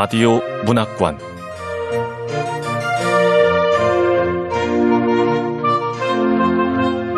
[0.00, 1.18] 라디오 문학관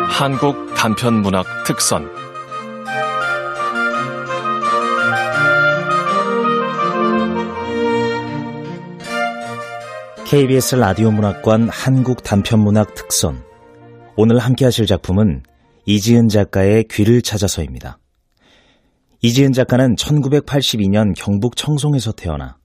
[0.09, 2.09] 한국 단편 문학 특선
[10.25, 13.43] KBS 라디오 문학관 한국 단편 문학 특선.
[14.15, 15.43] 오늘 함께 하실 작품은
[15.85, 17.99] 이지은 작가의 귀를 찾아서입니다.
[19.21, 22.59] 이지은 작가는 1982년 경북 청송에서 태어나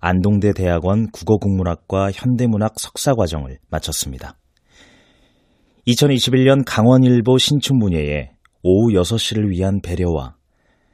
[0.00, 4.36] 안동대 대학원 국어국문학과 현대문학 석사과정을 마쳤습니다.
[5.86, 10.36] 2021년 강원일보 신춘문예에 오후 6시를 위한 배려와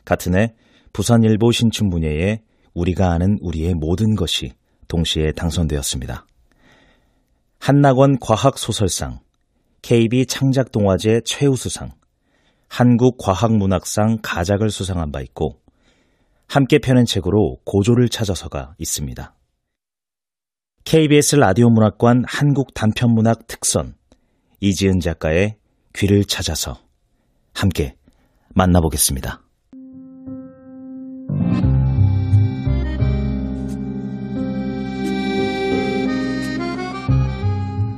[0.05, 0.55] 같은 해
[0.93, 2.43] 부산일보 신춘문예에
[2.75, 4.53] 우리가 아는 우리의 모든 것이
[4.89, 6.27] 동시에 당선되었습니다.
[7.59, 9.21] 한낙원 과학소설상,
[9.83, 11.93] KB 창작동화제 최우수상,
[12.68, 15.61] 한국과학문학상 가작을 수상한 바 있고
[16.48, 19.34] 함께 펴낸 책으로 고조를 찾아서가 있습니다.
[20.84, 23.95] KBS 라디오 문학관 한국 단편문학 특선
[24.60, 25.56] 이지은 작가의
[25.95, 26.78] 귀를 찾아서
[27.54, 27.96] 함께
[28.54, 29.40] 만나보겠습니다.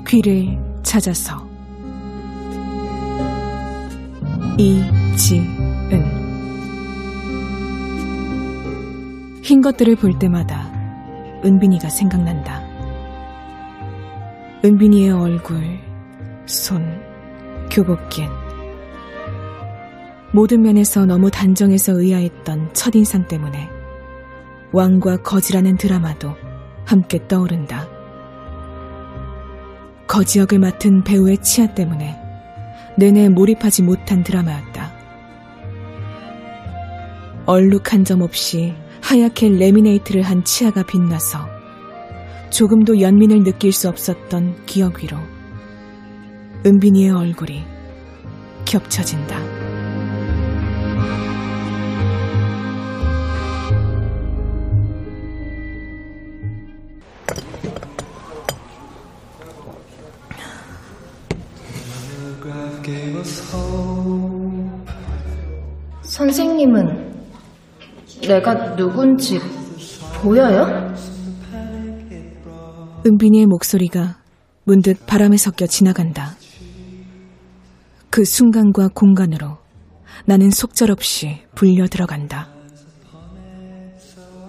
[0.09, 1.47] 귀를 찾아서
[4.57, 6.16] 이지은
[9.47, 10.69] 흰 것들을 볼 때마다
[11.45, 12.65] 은빈이가 생각난다.
[14.65, 15.79] 은빈이의 얼굴,
[16.47, 17.01] 손,
[17.71, 18.29] 교복긴
[20.33, 23.69] 모든 면에서 너무 단정해서 의아했던 첫인상 때문에
[24.73, 26.35] 왕과 거지라는 드라마도
[26.85, 27.87] 함께 떠오른다.
[30.09, 32.19] 거지 역을 맡은 배우의 치아 때문에
[32.99, 34.91] 내내 몰입하지 못한 드라마였다.
[37.47, 38.75] 얼룩 한 점 없이
[39.07, 41.39] 하얗게 레미네이트를 한 치아가 빛나서
[42.51, 45.17] 조금도 연민을 느낄 수 없었던 기억 위로
[46.67, 47.63] 은빈이의 얼굴이
[48.65, 49.39] 겹쳐진다.
[66.03, 67.06] 선생님은
[68.23, 69.39] 내가 누군지
[70.21, 70.95] 보여요?
[73.07, 74.19] 은빈이의 목소리가
[74.65, 76.37] 문득 바람에 섞여 지나간다.
[78.11, 79.59] 그 순간과 공간으로
[80.25, 82.49] 나는 속절없이 불려 들어간다.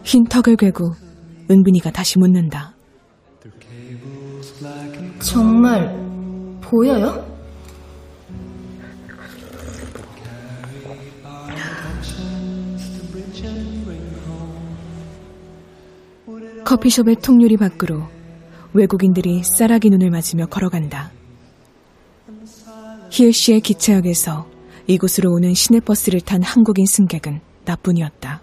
[0.03, 0.93] 흰 턱을 괴고
[1.51, 2.73] 은빈이가 다시 묻는다.
[5.19, 5.93] 정말
[6.61, 7.37] 보여요?
[16.65, 18.03] 커피숍의 통유리 밖으로
[18.73, 21.11] 외국인들이 쌀아기 눈을 맞으며 걸어간다.
[23.09, 24.47] 히읗시의 기차역에서
[24.87, 28.41] 이곳으로 오는 시내버스를 탄 한국인 승객은 나뿐이었다.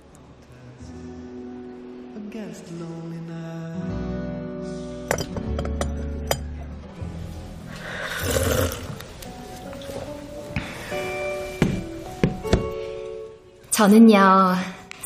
[13.71, 14.55] 저는요,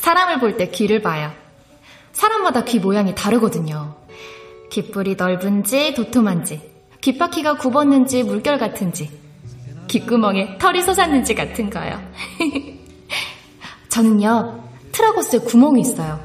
[0.09, 1.31] 사람을 볼 때 귀를 봐요.
[2.13, 3.95] 사람마다 귀 모양이 다르거든요.
[4.71, 6.63] 귓불이 넓은지 도톰한지,
[7.03, 9.11] 귓바퀴가 굽었는지 물결 같은지,
[9.87, 12.01] 귓구멍에 털이 솟았는지 같은 거요.
[13.91, 16.19] 저는요, tragus에 구멍이 있어요.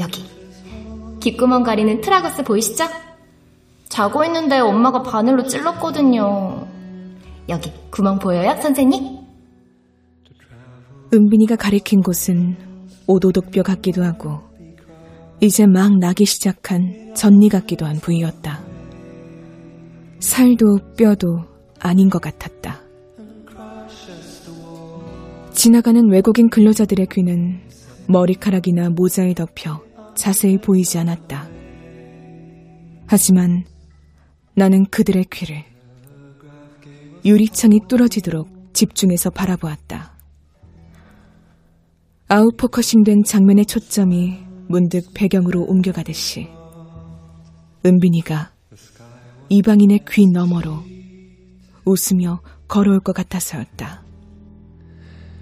[0.00, 0.24] 여기.
[1.20, 2.86] 귓구멍 가리는 tragus 보이시죠?
[3.88, 6.66] 자고 있는데 엄마가 바늘로 찔렀거든요.
[7.48, 9.20] 여기 구멍 보여요, 선생님?
[11.14, 12.71] 은빈이가 가리킨 곳은
[13.06, 14.40] 오도독뼈 같기도 하고
[15.40, 18.62] 이제 막 나기 시작한 전니 같기도 한 부위였다.
[20.20, 21.44] 살도 뼈도
[21.80, 22.80] 아닌 것 같았다.
[25.52, 27.60] 지나가는 외국인 근로자들의 귀는
[28.08, 29.82] 머리카락이나 모자에 덮여
[30.14, 31.48] 자세히 보이지 않았다.
[33.06, 33.64] 하지만
[34.54, 35.64] 나는 그들의 귀를
[37.24, 40.11] 유리창이 뚫어지도록 집중해서 바라보았다.
[42.32, 46.48] 아웃포커싱된 장면의 초점이 문득 배경으로 옮겨가듯이
[47.84, 48.52] 은빈이가
[49.50, 50.82] 이방인의 귀 너머로
[51.84, 54.02] 웃으며 걸어올 것 같아서였다.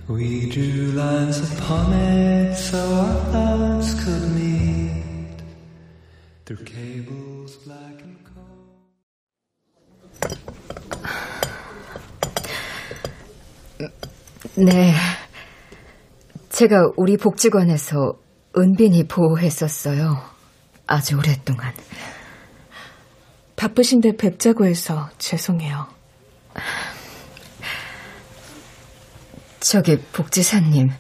[0.09, 5.45] We drew lines upon it so our loves could meet
[6.45, 8.19] through cables black and
[13.79, 13.95] cold.
[14.57, 14.93] 네.
[16.61, 18.19] 제가 우리 복지관에서
[18.55, 20.19] 은빈이 보호했었어요.
[20.87, 21.73] 아주 오랫동안.
[23.57, 25.87] 바쁘신데 뵙자고 해서 죄송해요.
[29.61, 30.91] 저기 복지사님,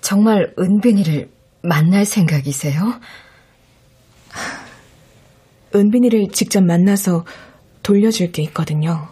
[0.00, 1.28] 정말 은빈이를
[1.62, 3.00] 만날 생각이세요?
[5.74, 7.24] 은빈이를 직접 만나서
[7.82, 9.08] 돌려줄 게 있거든요.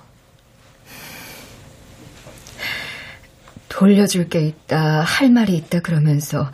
[3.76, 6.50] 돌려줄 게 있다, 할 말이 있다 그러면서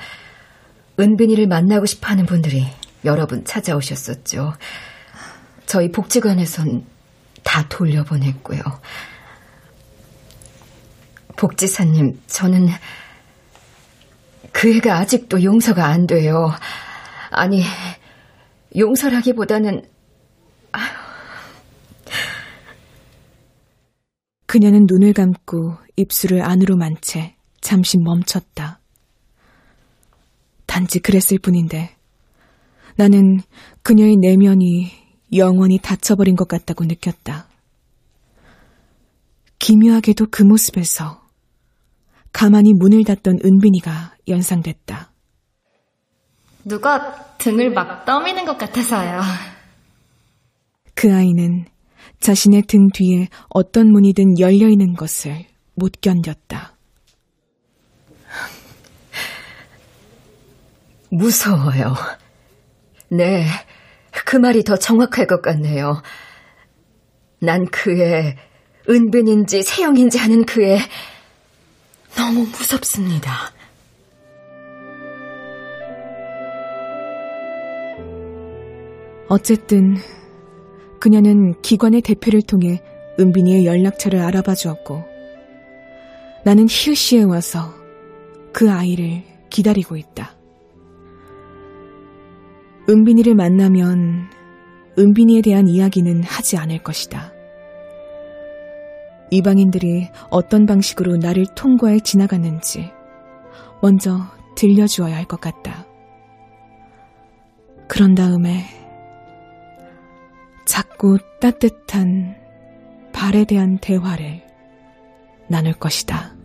[0.98, 2.66] 은빈이를 만나고 싶어 하는 분들이
[3.04, 4.54] 여러 분 찾아오셨었죠.
[5.64, 6.84] 저희 복지관에선
[7.44, 8.60] 다 돌려보냈고요.
[11.36, 12.68] 복지사님, 저는
[14.50, 16.52] 그 애가 아직도 용서가 안 돼요.
[17.30, 17.62] 아니,
[18.76, 19.88] 용서라기보다는
[24.52, 28.80] 그녀는 눈을 감고 입술을 안으로 만 채 잠시 멈췄다.
[30.66, 31.96] 단지 그랬을 뿐인데
[32.96, 33.40] 나는
[33.82, 34.92] 그녀의 내면이
[35.34, 37.46] 영원히 닫혀버린 것 같다고 느꼈다.
[39.58, 41.22] 기묘하게도 그 모습에서
[42.30, 45.12] 가만히 문을 닫던 은빈이가 연상됐다.
[46.66, 49.22] 누가 등을 막 떠미는 것 같아서요.
[50.94, 51.71] 그 아이는
[52.22, 56.72] 자신의 등 뒤에 어떤 문이든 열려 있는 것을 못 견뎠다.
[61.10, 61.94] 무서워요.
[63.10, 63.46] 네,
[64.24, 66.00] 그 말이 더 정확할 것 같네요.
[67.40, 68.36] 난 그애,
[68.88, 70.78] 은빈인지 세영인지 하는 그애,
[72.16, 73.52] 너무 무섭습니다.
[79.28, 79.96] 어쨌든
[81.02, 82.80] 그녀는 기관의 대표를 통해
[83.18, 85.02] 은빈이의 연락처를 알아봐 주었고
[86.44, 87.74] 나는 히읗시에 와서
[88.52, 90.36] 그 아이를 기다리고 있다.
[92.88, 94.30] 은빈이를 만나면
[94.96, 97.32] 은빈이에 대한 이야기는 하지 않을 것이다.
[99.32, 102.92] 이방인들이 어떤 방식으로 나를 통과해 지나갔는지
[103.82, 104.20] 먼저
[104.54, 105.84] 들려주어야 할 것 같다.
[107.88, 108.81] 그런 다음에
[110.64, 112.36] 작고 따뜻한
[113.12, 114.42] 발에 대한 대화를
[115.48, 116.36] 나눌 것이다.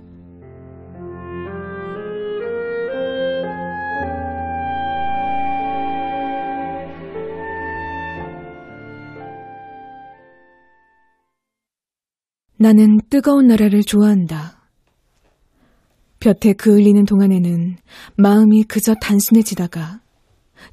[12.60, 14.58] 나는 뜨거운 나라를 좋아한다.
[16.20, 17.78] 볕에 그을리는 동안에는
[18.16, 20.02] 마음이 그저 단순해지다가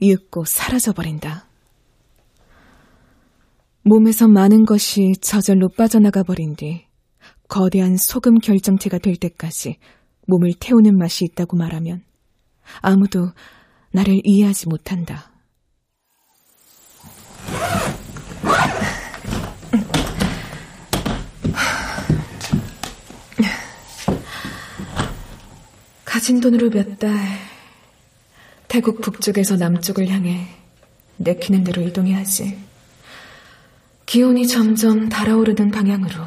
[0.01, 1.47] 이윽고 사라져버린다.
[3.85, 6.87] 몸에서 많은 것이 저절로 빠져나가 버린 뒤
[7.49, 9.77] 거대한 소금 결정체가 될 때까지
[10.27, 12.03] 몸을 태우는 맛이 있다고 말하면
[12.81, 13.31] 아무도
[13.93, 15.31] 나를 이해하지 못한다.
[26.05, 27.15] 가진 돈으로 몇 달
[28.69, 30.47] 태국 북쪽에서 남쪽을 향해
[31.17, 32.74] 내키는 대로 이동해야지.
[34.15, 36.25] 기온이 점점 달아오르는 방향으로.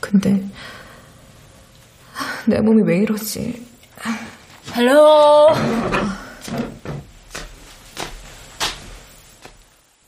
[0.00, 0.42] 근데
[2.48, 3.62] 내 몸이 왜 이러지?
[4.74, 5.48] Hello.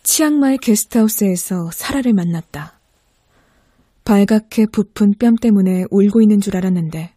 [0.04, 2.80] 치앙마이 게스트하우스에서 사라를 만났다.
[4.04, 7.14] 발갛게 부푼 뺨 때문에 울고 있는 줄 알았는데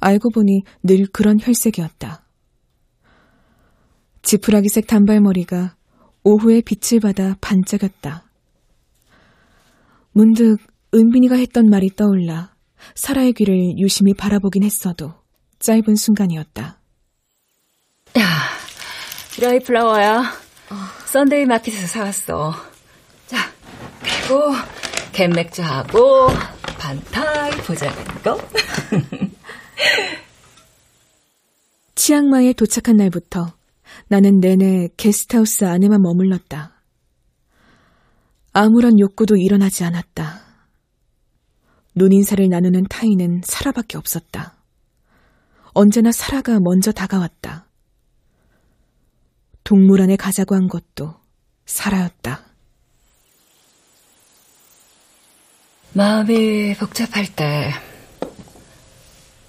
[0.00, 2.22] 알고 보니 늘 그런 혈색이었다.
[4.20, 5.75] 지푸라기색 단발머리가
[6.26, 8.24] 오후에 빛을 받아 반짝였다.
[10.10, 10.58] 문득
[10.92, 12.52] 은빈이가 했던 말이 떠올라
[12.96, 15.14] 사라의 귀를 유심히 바라보긴 했어도
[15.60, 16.80] 짧은 순간이었다.
[18.18, 18.24] 야,
[19.30, 20.24] 드라이 플라워야.
[21.06, 22.54] Sunday market에서 사왔어.
[23.26, 23.48] 자,
[24.00, 24.52] 그리고
[25.12, 26.26] 캔맥주하고
[26.76, 28.36] 반타이 보자는 거.
[31.94, 33.55] 치앙마이에 도착한 날부터
[34.08, 36.72] 나는 내내 게스트하우스 안에만 머물렀다.
[38.52, 40.40] 아무런 욕구도 일어나지 않았다.
[41.94, 44.54] 눈인사를 나누는 타인은 사라밖에 없었다.
[45.72, 47.66] 언제나 사라가 먼저 다가왔다.
[49.64, 51.14] 동물원에 가자고 한 것도
[51.66, 52.40] 사라였다.
[55.92, 57.72] 마음이 복잡할 때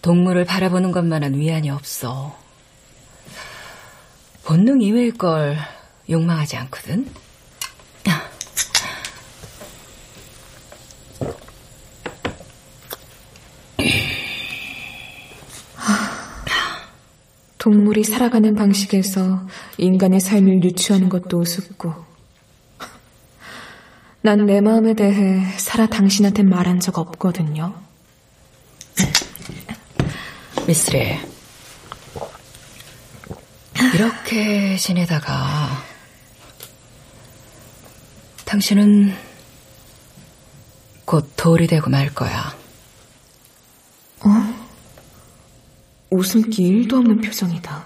[0.02, 2.47] 동물을 바라보는 것만은 위안이 없어.
[4.48, 5.58] 본능 이외의 걸
[6.10, 7.06] 욕망하지 않거든.
[17.58, 19.46] 동물이 살아가는 방식에서
[19.78, 21.94] 인간의 삶을 유추하는 것도 우습고,
[24.22, 27.76] 난 내 마음에 대해 살아 당신한테 말한 적 없거든요.
[30.66, 31.18] 미스리,
[33.94, 35.84] 이렇게 지내다가
[38.46, 39.14] 당신은
[41.06, 42.56] 곧 돌이 되고 말 거야.
[44.22, 44.30] 어?
[46.10, 47.86] 웃음기 일도 없는 표정이다.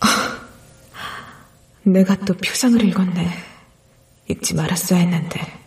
[1.82, 3.30] 내가 또 표정을 읽었네.
[4.28, 5.60] 읽지 말았어야 했는데.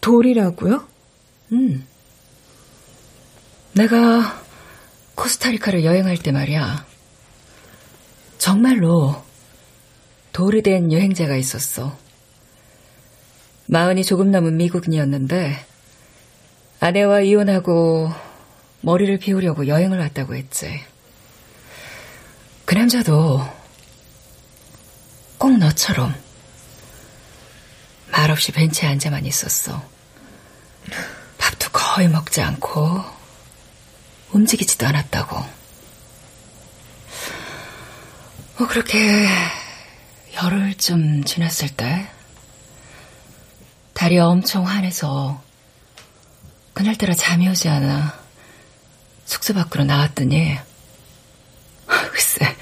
[0.00, 0.86] 돌이라고요?
[1.52, 1.86] 음.
[3.72, 4.42] 내가
[5.20, 6.86] 코스타리카를 여행할 때 말이야.
[8.38, 9.22] 정말로
[10.32, 11.94] 돌이 된 여행자가 있었어.
[13.66, 15.62] 마흔이 조금 넘은 미국인이었는데
[16.80, 18.10] 아내와 이혼하고
[18.80, 20.82] 머리를 비우려고 여행을 왔다고 했지.
[22.64, 23.46] 그 남자도
[25.36, 26.14] 꼭 너처럼
[28.10, 29.86] 말없이 벤치에 앉아만 있었어.
[31.36, 33.19] 밥도 거의 먹지 않고
[34.32, 35.60] 움직이지도 않았다고.
[38.58, 39.26] 뭐 그렇게
[40.34, 42.06] 열흘쯤 지났을 때
[43.94, 45.42] 달이 엄청 환해서
[46.74, 48.18] 그날따라 잠이 오지 않아
[49.24, 50.58] 숙소 밖으로 나왔더니
[51.86, 52.56] 글쎄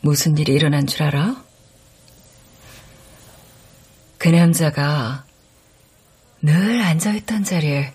[0.00, 1.42] 무슨 일이 일어난 줄 알아?
[4.18, 5.24] 그 남자가
[6.42, 7.92] 늘 앉아있던 자리에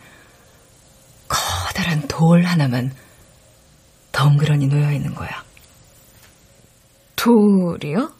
[1.73, 2.93] 커다란 돌 하나만
[4.11, 5.43] 덩그러니 놓여 있는 거야.
[7.15, 8.13] 돌이요?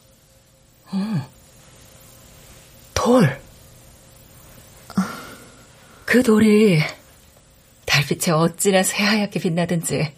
[0.92, 1.30] 어.
[2.96, 3.40] 돌.
[6.06, 6.82] 그 돌이
[7.86, 10.14] 달빛에 어찌나 새하얗게 빛나든지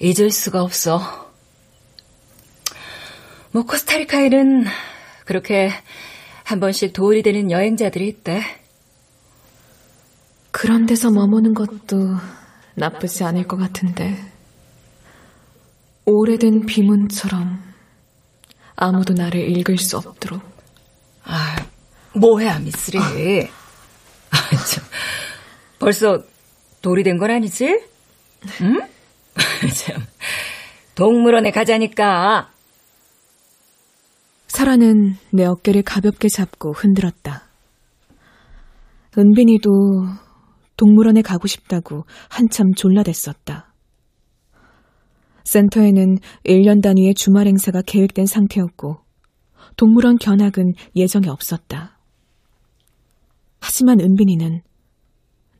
[0.00, 1.30] 잊을 수가 없어.
[3.50, 4.64] 뭐 코스타리카에는
[5.26, 5.70] 그렇게
[6.44, 8.42] 한 번씩 돌이 되는 여행자들이 있대.
[10.58, 12.16] 그런 데서 머무는 것도
[12.76, 14.16] 나쁘지 않을 것 같은데.
[16.06, 17.62] 오래된 비문처럼
[18.74, 20.40] 아무도 나를 읽을 수 없도록.
[21.24, 21.56] 아,
[22.14, 22.98] 뭐야, 미쓰리.
[22.98, 24.82] 아, 참.
[25.78, 26.22] 벌써
[26.80, 27.78] 돌이 된 건 아니지?
[28.62, 28.80] 응?
[29.76, 30.06] 참.
[30.94, 32.50] 동물원에 가자니까.
[34.48, 37.42] 사라는 내 어깨를 가볍게 잡고 흔들었다.
[39.18, 39.70] 은빈이도
[40.76, 43.72] 동물원에 가고 싶다고 한참 졸라댔었다.
[45.44, 48.98] 센터에는 1년 단위의 주말 행사가 계획된 상태였고
[49.76, 51.98] 동물원 견학은 예정에 없었다.
[53.60, 54.62] 하지만 은빈이는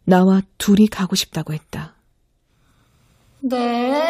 [0.04, 1.94] 나와 둘이 가고 싶다고 했다.
[3.40, 4.02] 네,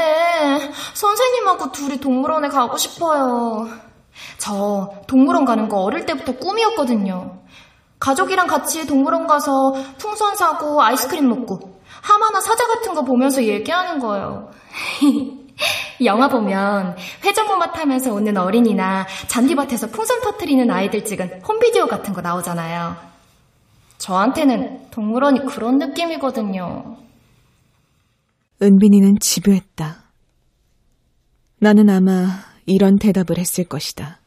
[0.94, 3.68] 선생님하고 둘이 동물원에 가고 싶어요.
[4.38, 7.42] 저 동물원 가는 거 어릴 때부터 꿈이었거든요.
[7.98, 14.50] 가족이랑 같이 동물원 가서 풍선 사고 아이스크림 먹고 하마나 사자 같은 거 보면서 얘기하는 거예요.
[16.04, 22.96] 영화 보면 회전목마 타면서 오는 어린이나 잔디밭에서 풍선 터트리는 아이들 찍은 홈비디오 같은 거 나오잖아요.
[23.98, 26.98] 저한테는 동물원이 그런 느낌이거든요.
[28.60, 29.96] 은빈이는 집요했다.
[31.58, 32.26] 나는 아마
[32.66, 34.20] 이런 대답을 했을 것이다.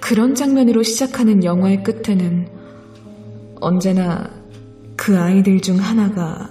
[0.00, 2.48] 그런 장면으로 시작하는 영화의 끝에는
[3.60, 4.30] 언제나
[4.96, 6.48] 그 아이들 중 하나가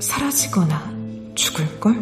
[0.00, 0.92] 사라지거나
[1.34, 1.92] 죽을걸?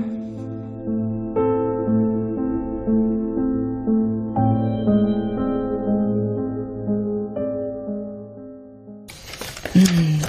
[9.77, 10.21] 음,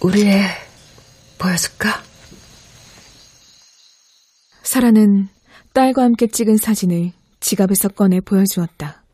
[0.00, 0.44] 우리 애
[1.38, 2.02] 보여줄까?
[4.62, 5.28] 사라는
[5.72, 9.04] 딸과 함께 찍은 사진을 지갑에서 꺼내 보여주었다.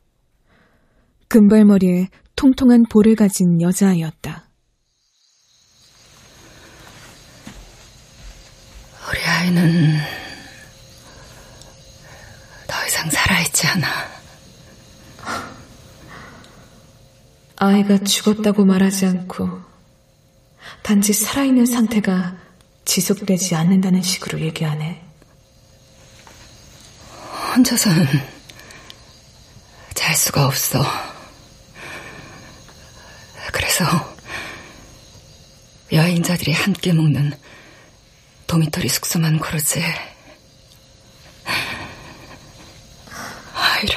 [1.29, 4.49] 금발머리에 통통한 볼을 가진 여자아이였다.
[9.09, 9.99] 우리 아이는
[12.67, 13.89] 더 이상 살아있지 않아.
[17.57, 19.61] 아이가 죽었다고 말하지 않고
[20.83, 22.37] 단지 살아있는 상태가
[22.85, 25.12] 지속되지 않는다는 식으로 얘기하네.
[27.55, 28.07] 혼자서는
[29.93, 30.83] 잘 수가 없어.
[33.53, 33.85] 그래서
[35.93, 37.33] 여행자들이 함께 먹는
[38.47, 39.83] 도미토리 숙소만 고르지.
[43.55, 43.97] 아이를.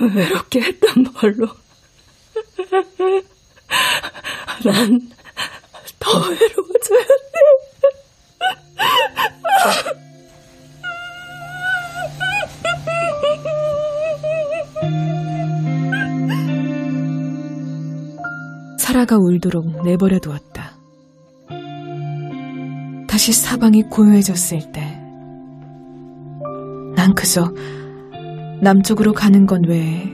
[0.14, 1.48] 외롭게 했던 걸로.
[4.64, 5.17] 난
[6.08, 7.38] 더 외로워져야 돼.
[18.78, 20.78] 사라가 울도록 내버려 두었다.
[23.06, 24.80] 다시 사방이 고요해졌을 때,
[26.96, 27.52] 난 그저
[28.62, 30.10] 남쪽으로 가는 건 외에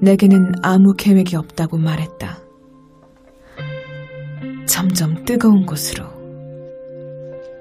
[0.00, 2.43] 내게는 아무 계획이 없다고 말했다.
[5.24, 6.04] 뜨거운 곳으로,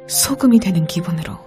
[0.08, 1.38] 소금이 되는 기분으로,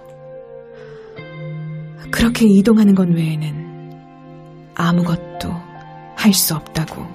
[2.11, 5.49] 그렇게 이동하는 것 외에는 아무것도
[6.15, 7.05] 할 수 없다고.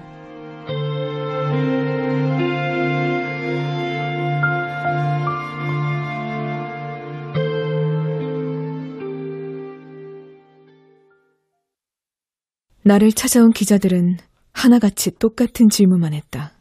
[12.85, 14.18] 나를 찾아온 기자들은
[14.52, 16.51] 하나같이 똑같은 질문만 했다.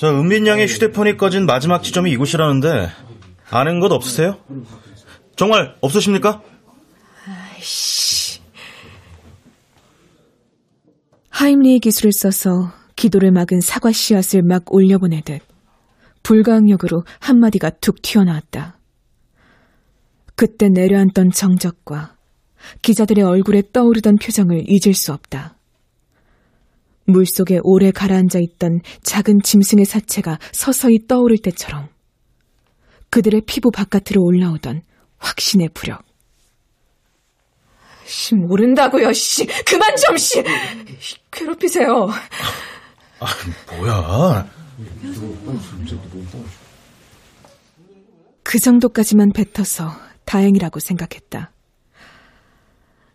[0.00, 2.88] 저 은빈 양의 휴대폰이 꺼진 마지막 지점이 이곳이라는데
[3.50, 4.38] 아는 것 없으세요?
[5.36, 6.40] 정말 없으십니까?
[7.26, 8.40] 아이씨.
[11.28, 15.42] 하임리의 기술을 써서 기도를 막은 사과 씨앗을 막 올려보내듯
[16.22, 18.78] 불가항력으로 한마디가 툭 튀어나왔다.
[20.34, 22.16] 그때 내려앉던 정적과
[22.80, 25.58] 기자들의 얼굴에 떠오르던 표정을 잊을 수 없다.
[27.06, 31.88] 물속에 오래 가라앉아 있던 작은 짐승의 사체가 서서히 떠오를 때처럼
[33.10, 34.82] 그들의 피부 바깥으로 올라오던
[35.18, 36.02] 확신의 부력.
[38.06, 39.46] 씨, 모른다고요, 씨.
[39.64, 40.42] 그만 좀, 씨.
[41.30, 42.08] 괴롭히세요.
[43.20, 43.26] 아,
[43.76, 44.50] 뭐야.
[48.42, 49.92] 그 정도까지만 뱉어서
[50.24, 51.52] 다행이라고 생각했다.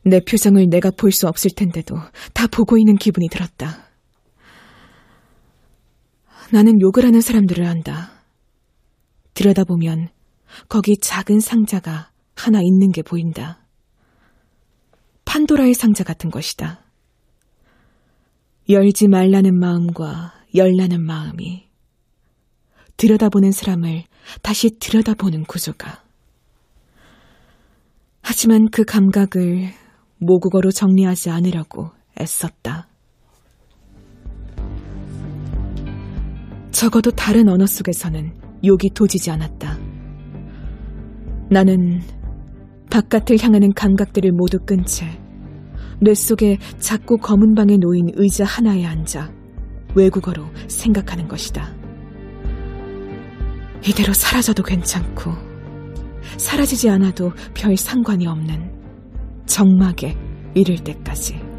[0.05, 1.95] 내 표정을 내가 볼 수 없을 텐데도
[2.33, 3.89] 다 보고 있는 기분이 들었다.
[6.51, 8.11] 나는 욕을 하는 사람들을 안다.
[9.33, 10.09] 들여다보면
[10.69, 13.65] 거기 작은 상자가 하나 있는 게 보인다.
[15.25, 16.81] 판도라의 상자 같은 것이다.
[18.69, 21.67] 열지 말라는 마음과 열라는 마음이
[22.97, 24.03] 들여다보는 사람을
[24.41, 26.03] 다시 들여다보는 구조가.
[28.21, 29.73] 하지만 그 감각을
[30.17, 32.87] 모국어로 정리하지 않으려고 애썼다.
[36.71, 38.33] 적어도 다른 언어 속에서는
[38.65, 39.77] 욕이 도지지 않았다.
[41.49, 42.01] 나는
[42.89, 45.25] 바깥을 향하는 감각들을 모두 끈 채
[46.01, 49.31] 뇌 속에 작고 검은 방에 놓인 의자 하나에 앉아
[49.95, 51.73] 외국어로 생각하는 것이다.
[53.87, 55.31] 이대로 사라져도 괜찮고
[56.37, 58.74] 사라지지 않아도 별 상관이 없는
[59.45, 60.17] 정막에
[60.53, 61.55] 이를 때까지.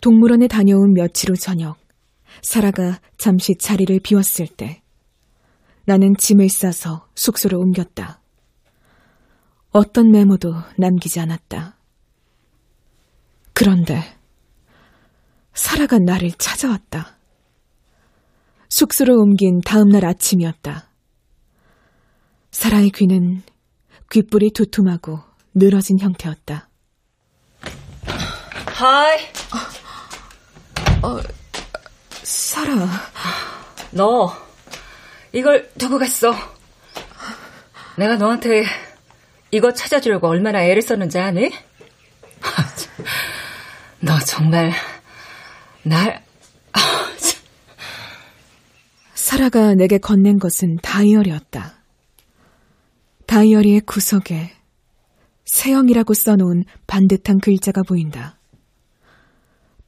[0.00, 1.76] 동물원에 다녀온 며칠 후 저녁,
[2.40, 4.82] 사라가 잠시 자리를 비웠을 때,
[5.84, 8.22] 나는 짐을 싸서 숙소로 옮겼다.
[9.70, 11.76] 어떤 메모도 남기지 않았다.
[13.52, 14.02] 그런데,
[15.58, 17.16] 사라가 나를 찾아왔다.
[18.68, 20.88] 숙소로 옮긴 다음날 아침이었다.
[22.52, 23.42] 사라의 귀는
[24.08, 25.18] 귓불이 두툼하고
[25.54, 26.68] 늘어진 형태였다.
[28.66, 29.18] 하이.
[31.02, 31.18] 어,
[32.22, 32.86] 사라.
[33.90, 34.32] 너,
[35.32, 36.36] 이걸 두고 갔어.
[37.96, 38.64] 내가 너한테
[39.50, 41.50] 이거 찾아주려고 얼마나 애를 썼는지 아니?
[44.00, 44.72] 너 정말
[45.84, 46.24] 날
[49.14, 51.74] 사라가 내게 건넨 것은 다이어리였다.
[53.26, 54.52] 다이어리의 구석에
[55.44, 58.38] 세영이라고 써놓은 반듯한 글자가 보인다.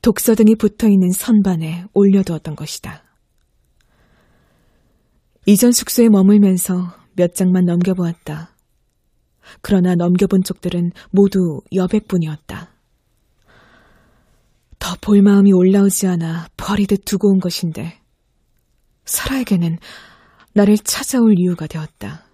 [0.02, 3.02] 독서 등이 붙어 있는 선반에 올려두었던 것이다.
[5.46, 8.54] 이전 숙소에 머물면서 몇 장만 넘겨보았다.
[9.62, 12.70] 그러나 넘겨본 쪽들은 모두 여백뿐이었다.
[14.90, 17.94] 더 볼 마음이 올라오지 않아 버리듯 두고 온 것인데
[19.04, 19.78] 사라에게는
[20.52, 22.24] 나를 찾아올 이유가 되었다.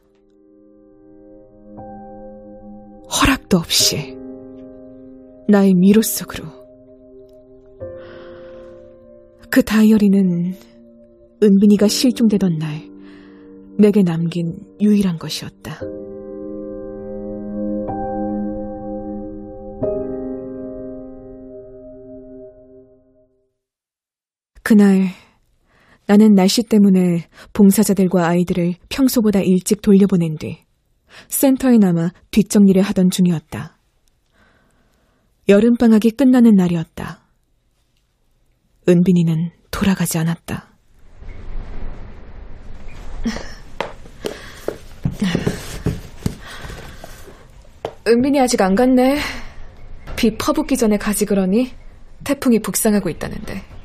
[3.11, 4.17] 허락도 없이
[5.49, 6.47] 나의 미로 속으로
[9.51, 10.55] 그 다이어리는
[11.43, 12.91] 은빈이가 실종되던 날
[13.79, 15.79] 내게 남긴 유일한 것이었다.
[24.67, 25.11] 그날
[26.07, 30.59] 나는 날씨 때문에 봉사자들과 아이들을 평소보다 일찍 돌려보낸 뒤
[31.29, 33.79] 센터에 남아 뒷정리를 하던 중이었다.
[35.49, 37.21] 여름방학이 끝나는 날이었다.
[38.89, 40.69] 은빈이는 돌아가지 않았다.
[48.09, 49.21] 은빈이 아직 안 갔네.
[50.17, 51.71] 비 퍼붓기 전에 가지 그러니
[52.25, 53.76] 태풍이 북상하고 있다는데.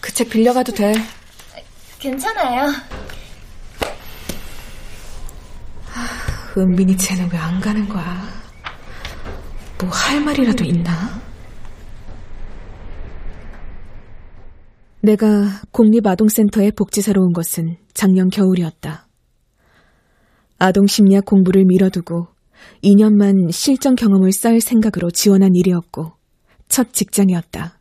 [0.00, 0.92] 그 책 빌려가도 돼.
[1.98, 2.70] 괜찮아요.
[6.56, 8.22] 은빈이 쟤는 왜 안 가는 거야?
[9.80, 11.20] 뭐 할 말이라도 있나?
[15.00, 15.26] 내가
[15.72, 19.08] 공립아동센터에 복지사로 온 것은 작년 겨울이었다.
[20.58, 22.28] 아동 심리학 공부를 미뤄두고
[22.84, 26.12] 2년만 실전 경험을 쌓을 생각으로 지원한 일이었고
[26.72, 27.78] 첫 직장이었다.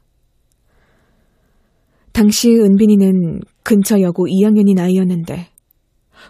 [2.12, 5.48] 당시 은빈이는 근처 여고 2학년인 아이였는데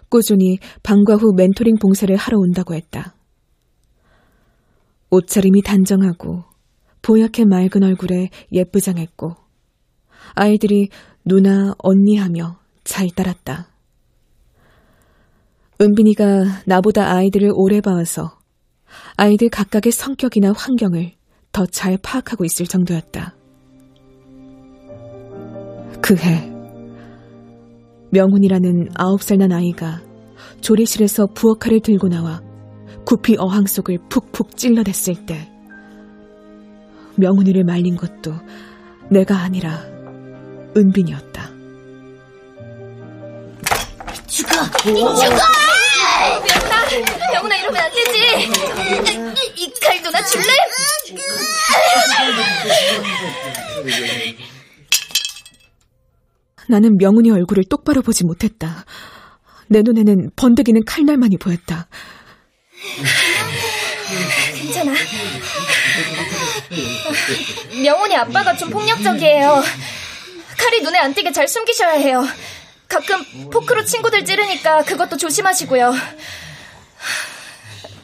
[0.08, 3.16] 꾸준히 방과 후 멘토링 봉사를 하러 온다고 했다.
[5.10, 6.44] 옷차림이 단정하고
[7.02, 9.34] 보약해 맑은 얼굴에 예쁘장했고
[10.34, 10.88] 아이들이
[11.24, 13.72] 누나 언니 하며 잘 따랐다.
[15.80, 18.38] 은빈이가 나보다 아이들을 오래 봐와서
[19.16, 21.21] 아이들 각각의 성격이나 환경을
[21.52, 23.34] 더 잘 파악하고 있을 정도였다.
[26.00, 26.50] 그 해,
[28.10, 30.00] 명훈이라는 아홉 살 난 아이가
[30.60, 32.40] 조리실에서 부엌칼을 들고 나와
[33.04, 35.50] 구피 어항 속을 푹푹 찔러댔을 때,
[37.16, 38.32] 명훈이를 말린 것도
[39.10, 39.78] 내가 아니라
[40.76, 41.50] 은빈이었다.
[44.26, 44.50] 죽어!
[44.84, 45.71] 죽어!
[46.22, 48.18] 명훈아, 명훈아 이러면 안 되지.
[49.56, 50.44] 이, 이 칼도 나 줄래?
[56.68, 58.84] 나는 명훈이 얼굴을 똑바로 보지 못했다.
[59.68, 61.88] 내 눈에는 번데기는 칼날만이 보였다.
[64.54, 64.92] 괜찮아.
[67.82, 69.62] 명훈이 아빠가 좀 폭력적이에요.
[70.56, 72.24] 칼이 눈에 안 띄게 잘 숨기셔야 해요.
[72.92, 75.92] 가끔 포크로 친구들 찌르니까 그것도 조심하시고요.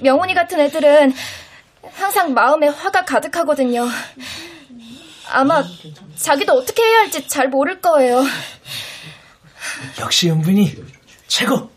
[0.01, 1.13] 명훈이 같은 애들은
[1.93, 3.87] 항상 마음에 화가 가득하거든요.
[5.31, 5.63] 아마
[6.17, 8.25] 자기도 어떻게 해야 할지 잘 모를 거예요.
[10.01, 10.75] 역시 은빈이
[11.27, 11.71] 최고.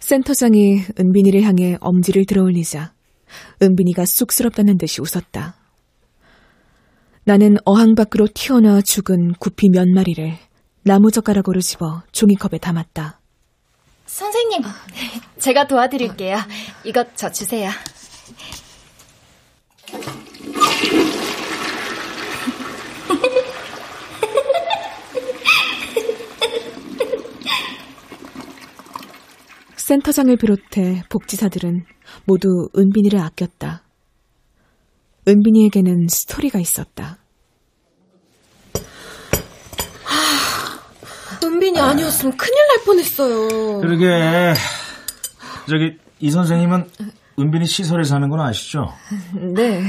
[0.00, 2.92] 센터장이 은빈이를 향해 엄지를 들어올리자
[3.62, 5.54] 은빈이가 쑥스럽다는 듯이 웃었다.
[7.22, 10.36] 나는 어항 밖으로 튀어나와 죽은 구피 몇 마리를
[10.84, 13.20] 나무젓가락으로 집어 종이컵에 담았다.
[14.06, 14.62] 선생님,
[15.38, 16.36] 제가 도와드릴게요.
[16.84, 17.70] 이것 저 주세요.
[29.76, 31.84] 센터장을 비롯해 복지사들은
[32.24, 33.82] 모두 은빈이를 아꼈다.
[35.28, 37.23] 은빈이에게는 스토리가 있었다.
[41.64, 43.80] 은빈이 아니었으면 큰일 날 뻔했어요.
[43.80, 44.52] 그러게.
[45.66, 46.90] 저기 이 선생님은
[47.38, 48.92] 은빈이 시설에 사는 건 아시죠?
[49.54, 49.82] 네.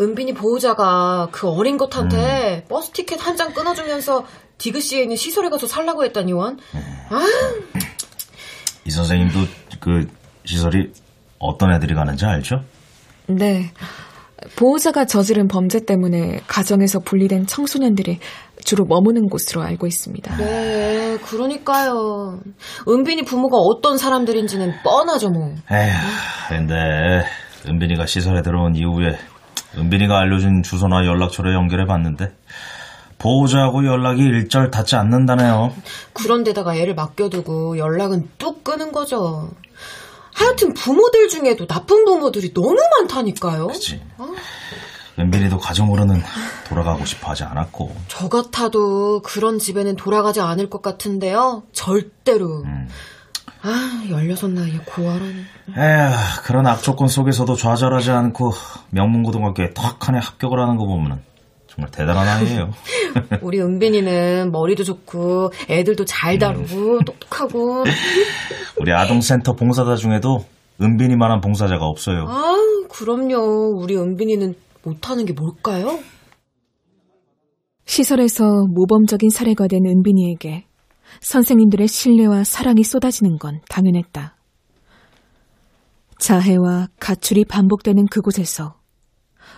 [0.00, 4.26] 은빈이 보호자가 그 어린 것한테 버스 티켓 한 장 끊어주면서
[4.58, 6.58] 디귿시에 있는 시설에 가서 살라고 했다니원.
[7.10, 7.26] 아,
[8.84, 9.38] 이 선생님도
[9.78, 10.08] 그
[10.44, 10.92] 시설이
[11.38, 12.64] 어떤 애들이 가는지 알죠?
[13.26, 13.72] 네.
[14.56, 18.18] 보호자가 저지른 범죄 때문에 가정에서 분리된 청소년들이
[18.64, 20.36] 주로 머무는 곳으로 알고 있습니다.
[20.36, 22.40] 네, 그러니까요.
[22.88, 25.54] 은빈이 부모가 어떤 사람들인지는 뻔하죠, 뭐.
[25.70, 25.92] 에휴,
[26.48, 26.74] 근데
[27.68, 29.18] 은빈이가 시설에 들어온 이후에
[29.76, 32.32] 은빈이가 알려준 주소나 연락처를 연결해 봤는데
[33.18, 35.72] 보호자하고 연락이 일절 닿지 않는다네요.
[36.14, 39.50] 그런데다가 애를 맡겨두고 연락은 뚝 끄는 거죠.
[40.34, 43.68] 하여튼 부모들 중에도 나쁜 부모들이 너무 많다니까요.
[43.68, 44.00] 그치.
[45.18, 46.22] 은빈이도 가정으로는
[46.68, 47.94] 돌아가고 싶어 하지 않았고.
[48.08, 51.64] 저 같아도 그런 집에는 돌아가지 않을 것 같은데요.
[51.72, 52.64] 절대로.
[53.62, 55.44] 아, 16 나이에 고아라니.
[55.76, 58.54] 에휴, 그런 악조건 속에서도 좌절하지 않고
[58.90, 61.22] 명문고등학교에 턱 하네 합격을 하는 거 보면은
[61.70, 62.70] 정말 대단한 아이예요.
[63.42, 67.84] 우리 은빈이는 머리도 좋고 애들도 잘 다루고 똑똑하고.
[68.80, 70.44] 우리 아동센터 봉사자 중에도
[70.82, 72.26] 은빈이만한 봉사자가 없어요.
[72.28, 72.56] 아,
[72.88, 73.78] 그럼요.
[73.80, 75.98] 우리 은빈이는 못하는 게 뭘까요?
[77.84, 80.64] 시설에서 모범적인 사례가 된 은빈이에게
[81.20, 84.36] 선생님들의 신뢰와 사랑이 쏟아지는 건 당연했다.
[86.18, 88.74] 자해와 가출이 반복되는 그곳에서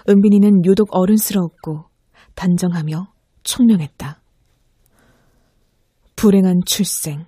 [0.09, 1.92] 은빈이는 유독 어른스러웠고
[2.35, 4.21] 단정하며 총명했다.
[6.17, 7.27] 불행한 출생.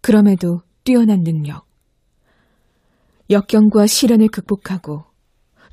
[0.00, 1.66] 그럼에도 뛰어난 능력.
[3.28, 5.04] 역경과 시련을 극복하고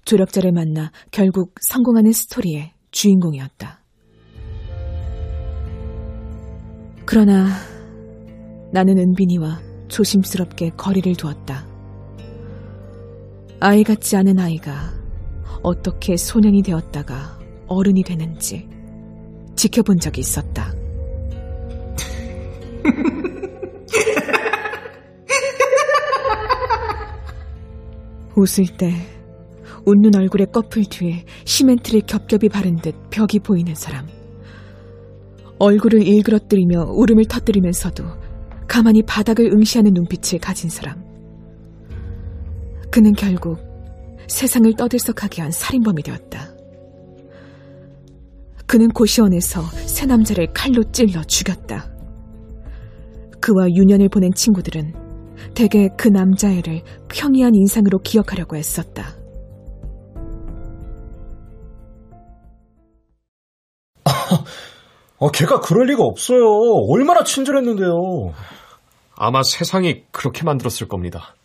[0.05, 3.81] 조력자를 만나 결국 성공하는 스토리의 주인공이었다.
[7.05, 7.47] 그러나
[8.71, 11.65] 나는 은빈이와 조심스럽게 거리를 두었다.
[13.59, 14.93] 아이 같지 않은 아이가
[15.63, 17.36] 어떻게 소년이 되었다가
[17.67, 18.67] 어른이 되는지
[19.55, 20.73] 지켜본 적이 있었다.
[28.35, 28.93] 웃을 때
[29.85, 34.05] 웃는 얼굴의 꺼풀 뒤에 시멘트를 겹겹이 바른 듯 벽이 보이는 사람.
[35.59, 38.03] 얼굴을 일그러뜨리며 울음을 터뜨리면서도
[38.67, 41.03] 가만히 바닥을 응시하는 눈빛을 가진 사람.
[42.91, 43.57] 그는 결국
[44.27, 46.56] 세상을 떠들썩하게 한 살인범이 되었다.
[48.67, 51.89] 그는 고시원에서 새 남자를 칼로 찔러 죽였다.
[53.39, 54.93] 그와 유년을 보낸 친구들은
[55.55, 59.15] 대개 그 남자애를 평이한 인상으로 기억하려고 애썼다.
[65.19, 66.43] 어, 걔가 그럴 리가 없어요.
[66.89, 68.33] 얼마나 친절했는데요.
[69.15, 71.35] 아마 세상이 그렇게 만들었을 겁니다.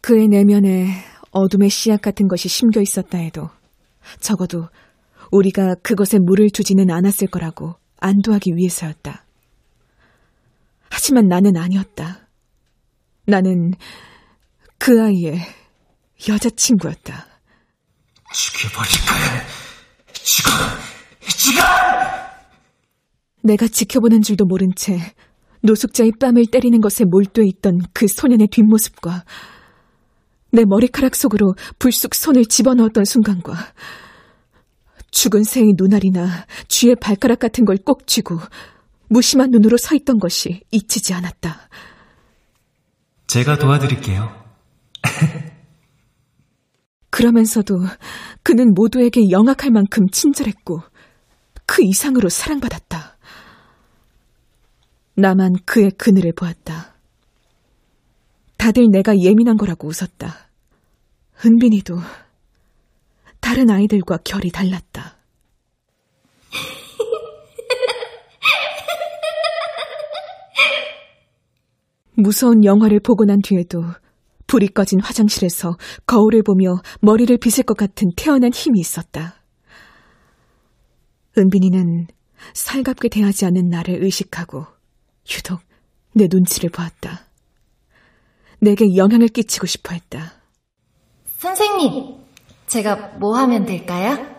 [0.00, 0.88] 그의 내면에
[1.30, 3.48] 어둠의 씨앗 같은 것이 심겨 있었다 해도
[4.20, 4.68] 적어도
[5.30, 9.24] 우리가 그것에 물을 주지는 않았을 거라고 안도하기 위해서였다.
[10.90, 12.28] 하지만 나는 아니었다.
[13.26, 13.72] 나는
[14.78, 15.40] 그 아이의
[16.28, 17.26] 여자친구였다.
[18.32, 19.46] 죽여버릴 거야.
[20.12, 20.50] 지금,
[21.28, 21.62] 지금!
[23.42, 24.98] 내가 지켜보는 줄도 모른 채
[25.62, 29.24] 노숙자의 뺨을 때리는 것에 몰두해 있던 그 소년의 뒷모습과
[30.52, 33.54] 내 머리카락 속으로 불쑥 손을 집어넣었던 순간과
[35.16, 38.38] 죽은 새의 눈알이나 쥐의 발가락 같은 걸 꼭 쥐고
[39.08, 41.70] 무심한 눈으로 서 있던 것이 잊히지 않았다.
[43.26, 44.44] 제가 도와드릴게요.
[47.08, 47.78] 그러면서도
[48.42, 50.82] 그는 모두에게 영악할 만큼 친절했고
[51.64, 53.16] 그 이상으로 사랑받았다.
[55.14, 56.94] 나만 그의 그늘을 보았다.
[58.58, 60.50] 다들 내가 예민한 거라고 웃었다.
[61.46, 61.98] 은빈이도
[63.46, 65.16] 다른 아이들과 결이 달랐다.
[72.14, 73.84] 무서운 영화를 보고 난 뒤에도
[74.48, 75.76] 불이 꺼진 화장실에서
[76.08, 79.36] 거울을 보며 머리를 빗을 것 같은 태어난 힘이 있었다.
[81.38, 82.08] 은빈이는
[82.52, 84.66] 살갑게 대하지 않는 나를 의식하고
[85.36, 85.60] 유독
[86.16, 87.28] 내 눈치를 보았다.
[88.58, 90.32] 내게 영향을 끼치고 싶어 했다.
[91.26, 92.25] 선생님,
[92.66, 94.34] 제가 뭐 하면 될까요?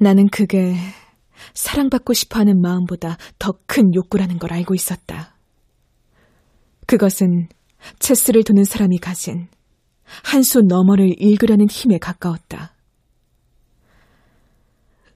[0.00, 0.74] 나는 그게
[1.54, 5.34] 사랑받고 싶어 하는 마음보다 더 큰 욕구라는 걸 알고 있었다.
[6.86, 7.48] 그것은
[7.98, 9.48] 체스를 두는 사람이 가진
[10.24, 12.74] 한 수 너머를 읽으려는 힘에 가까웠다.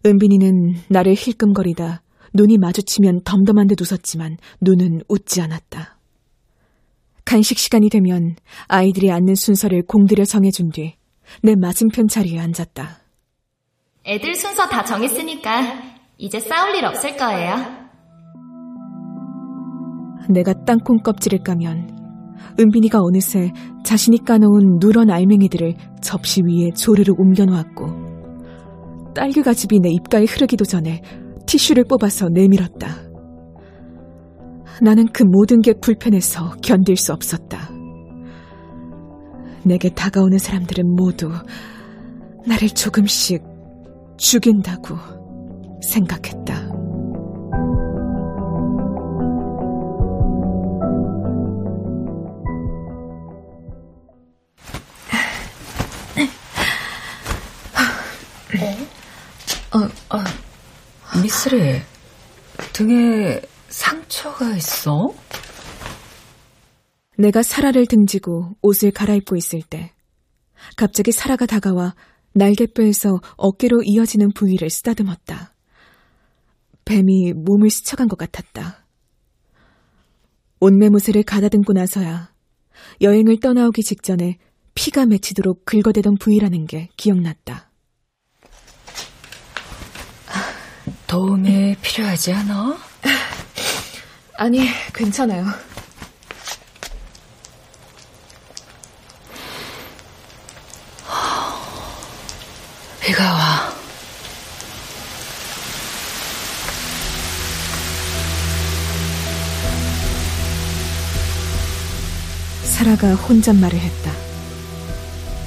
[0.06, 2.02] 은빈이는 나를 힐끔거리다
[2.32, 5.95] 눈이 마주치면 덤덤한 듯 웃었지만 눈은 웃지 않았다.
[7.26, 8.36] 간식 시간이 되면
[8.68, 10.94] 아이들이 앉는 순서를 공들여 정해준 뒤
[11.42, 12.98] 내 맞은편 자리에 앉았다.
[14.04, 15.82] 애들 순서 다 정했으니까
[16.18, 17.56] 이제 싸울 일 없을 거예요.
[20.30, 21.94] 내가 땅콩 껍질을 까면
[22.58, 23.52] 은빈이가 어느새
[23.84, 28.06] 자신이 까놓은 누런 알맹이들을 접시 위에 조르르 옮겨놓았고
[29.14, 31.02] 딸기가 집이 내 입가에 흐르기도 전에
[31.46, 33.05] 티슈를 뽑아서 내밀었다.
[34.82, 37.70] 나는 그 모든 게 불편해서 견딜 수 없었다.
[39.64, 41.30] 내게 다가오는 사람들은 모두
[42.46, 43.42] 나를 조금씩
[44.16, 44.96] 죽인다고
[45.82, 46.66] 생각했다.
[59.74, 59.78] 어,
[60.16, 60.24] 어,
[61.22, 61.82] 미스리,
[62.72, 63.40] 등에
[63.76, 65.14] 상처가 있어?
[67.18, 69.92] 내가 사라를 등지고 옷을 갈아입고 있을 때
[70.76, 71.94] 갑자기 사라가 다가와
[72.32, 75.54] 날개뼈에서 어깨로 이어지는 부위를 쓰다듬었다.
[76.86, 78.86] 뱀이 몸을 스쳐간 것 같았다.
[80.60, 82.32] 옷매무새를 가다듬고 나서야
[83.02, 84.38] 여행을 떠나오기 직전에
[84.74, 87.70] 피가 맺히도록 긁어대던 부위라는 게 기억났다.
[91.06, 92.78] 도움이 필요하지 않아?
[94.38, 95.46] 아니, 괜찮아요.
[103.00, 103.72] 비가 와.
[112.64, 114.12] 사라가 혼잣말을 했다.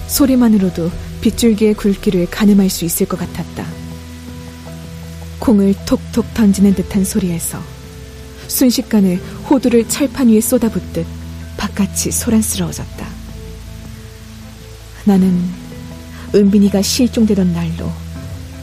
[0.07, 0.89] 소리만으로도
[1.21, 3.65] 빗줄기의 굵기를 가늠할 수 있을 것 같았다.
[5.37, 7.61] 공을 톡톡 던지는 듯한 소리에서
[8.49, 9.15] 순식간에
[9.49, 11.05] 호두를 철판 위에 쏟아붓듯
[11.57, 13.07] 바깥이 소란스러워졌다.
[15.05, 15.41] 나는
[16.33, 17.91] 은빈이가 실종되던 날로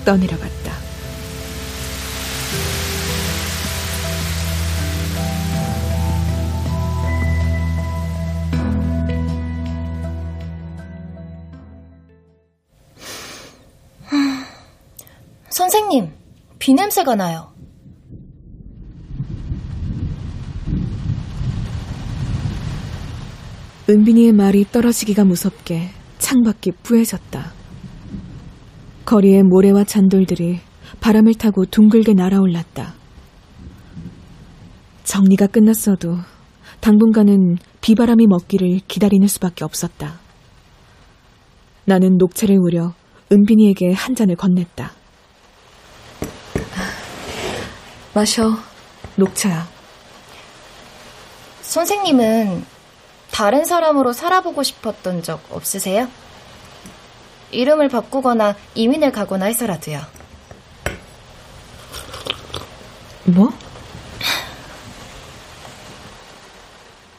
[0.05, 0.77] 떠내려갔다.
[15.51, 16.13] 선생님,
[16.59, 17.56] 비 냄새가 나요.
[23.89, 27.53] 은빈이의 말이 떨어지기가 무섭게 창밖이 뿌해졌다.
[29.05, 30.59] 거리의 모래와 잔돌들이
[31.01, 32.95] 바람을 타고 둥글게 날아올랐다.
[35.05, 36.17] 정리가 끝났어도
[36.81, 40.19] 당분간은 비바람이 먹기를 기다리는 수밖에 없었다.
[41.85, 42.93] 나는 녹차를 우려
[43.31, 44.91] 은빈이에게 한 잔을 건넸다.
[48.13, 48.51] 마셔,
[49.15, 49.69] 녹차야.
[51.63, 52.76] 선생님은
[53.31, 56.09] 다른 사람으로 살아보고 싶었던 적 없으세요?
[57.51, 60.01] 이름을 바꾸거나 이민을 가거나 해서라도요.
[63.27, 63.51] 뭐?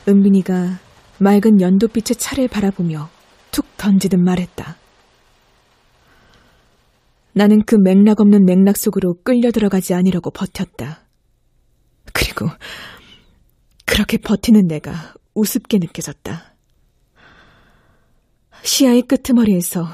[0.07, 0.79] 은빈이가
[1.19, 3.09] 맑은 연도빛의 차를 바라보며
[3.51, 4.77] 툭 던지듯 말했다.
[7.33, 11.01] 나는 그 맥락 없는 맥락 속으로 끌려 들어가지 아니라고 버텼다.
[12.13, 12.49] 그리고
[13.85, 16.55] 그렇게 버티는 내가 우습게 느껴졌다.
[18.63, 19.87] 시야의 끄트머리에서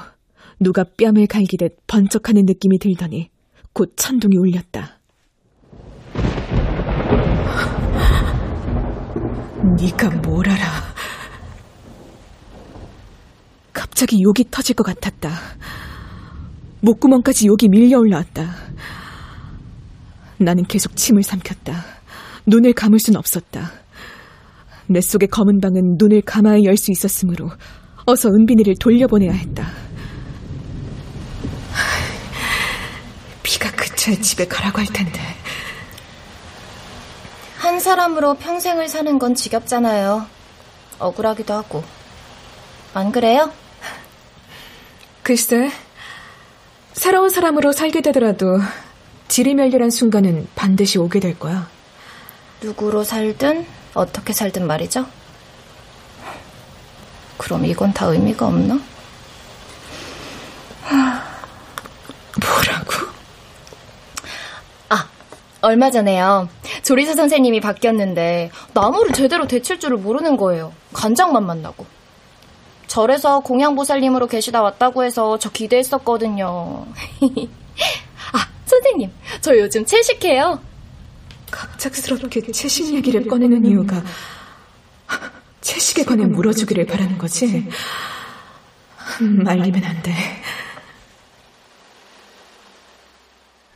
[0.58, 3.30] 누가 뺨을 갈기듯 번쩍하는 느낌이 들더니
[3.74, 5.00] 곧 천둥이 울렸다.
[9.78, 10.64] 네가 뭘 알아?
[13.72, 15.30] 갑자기 욕이 터질 것 같았다.
[16.80, 18.54] 목구멍까지 욕이 밀려 올라왔다.
[20.38, 21.84] 나는 계속 침을 삼켰다.
[22.46, 23.83] 눈을 감을 순 없었다.
[24.86, 27.50] 내 속의 검은 방은 눈을 감아야 열수 있었으므로
[28.06, 29.70] 어서 은빈이를 돌려보내야 했다.
[33.42, 35.20] 비가 그쳐야 집에 가라고 할 텐데.
[37.56, 40.26] 한 사람으로 평생을 사는 건 지겹잖아요.
[40.98, 41.82] 억울하기도 하고.
[42.92, 43.50] 안 그래요?
[45.22, 45.70] 글쎄,
[46.92, 48.58] 새로운 사람으로 살게 되더라도
[49.28, 51.68] 지리멸렬한 순간은 반드시 오게 될 거야.
[52.60, 55.06] 누구로 살든 어떻게 살든 말이죠.
[57.38, 58.80] 그럼 이건 다 의미가 없나?
[62.40, 62.92] 뭐라고?
[64.88, 65.08] 아,
[65.60, 66.48] 얼마 전에요.
[66.82, 70.72] 조리사 선생님이 바뀌었는데 나무를 제대로 데칠 줄을 모르는 거예요.
[70.92, 71.86] 간장만 만나고.
[72.86, 76.86] 절에서 공양보살님으로 계시다 왔다고 해서 저 기대했었거든요.
[78.32, 80.60] 아, 선생님, 저 요즘 채식해요.
[81.54, 84.02] 갑작스럽게 채식 얘기를 꺼내는 이유가
[85.60, 87.66] 채식에 관해 물어주기를 바라는 거지?
[89.44, 90.12] 말리면 안 돼.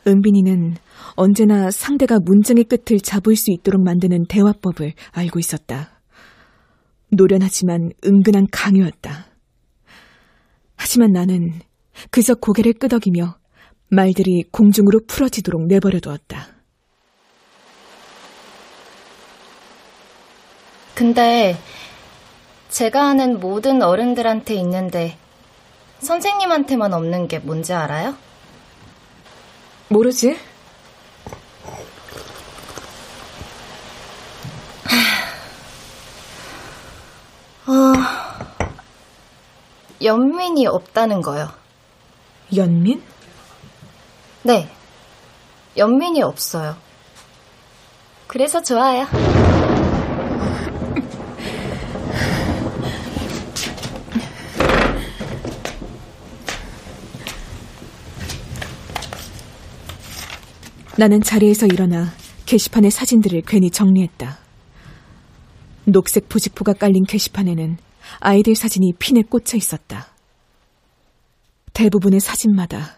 [0.05, 0.75] 은빈이는
[1.15, 6.01] 언제나 상대가 문장의 끝을 잡을 수 있도록 만드는 대화법을 알고 있었다.
[7.11, 9.27] 노련하지만 은근한 강요였다.
[10.75, 11.59] 하지만 나는
[12.11, 13.37] 그저 고개를 끄덕이며
[13.89, 16.58] 말들이 공중으로 풀어지도록 내버려 두었다.
[20.99, 21.57] 근데
[22.67, 25.17] 제가 아는 모든 어른들한테 있는데
[25.99, 28.17] 선생님한테만 없는 게 뭔지 알아요?
[29.87, 30.37] 모르지?
[37.65, 37.93] 어,
[40.01, 41.47] 연민이 없다는 거요.
[42.57, 43.01] 연민?
[44.43, 44.69] 네.
[45.77, 46.75] 연민이 없어요.
[48.27, 49.07] 그래서 좋아요.
[60.99, 62.07] 나는 자리에서 일어나
[62.45, 64.37] 게시판의 사진들을 괜히 정리했다.
[65.85, 67.77] 녹색 부직포가 깔린 게시판에는
[68.19, 70.07] 아이들 사진이 핀에 꽂혀 있었다.
[71.71, 72.97] 대부분의 사진마다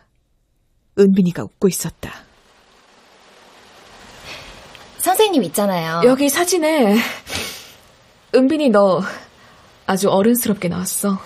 [0.98, 2.12] 은빈이가 웃고 있었다.
[4.98, 6.02] 선생님 있잖아요.
[6.04, 6.96] 여기 사진에
[8.34, 9.04] 은빈이 너
[9.86, 11.20] 아주 어른스럽게 나왔어.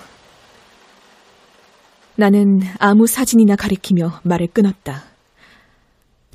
[2.17, 5.14] 나는 아무 사진이나 가리키며 말을 끊었다.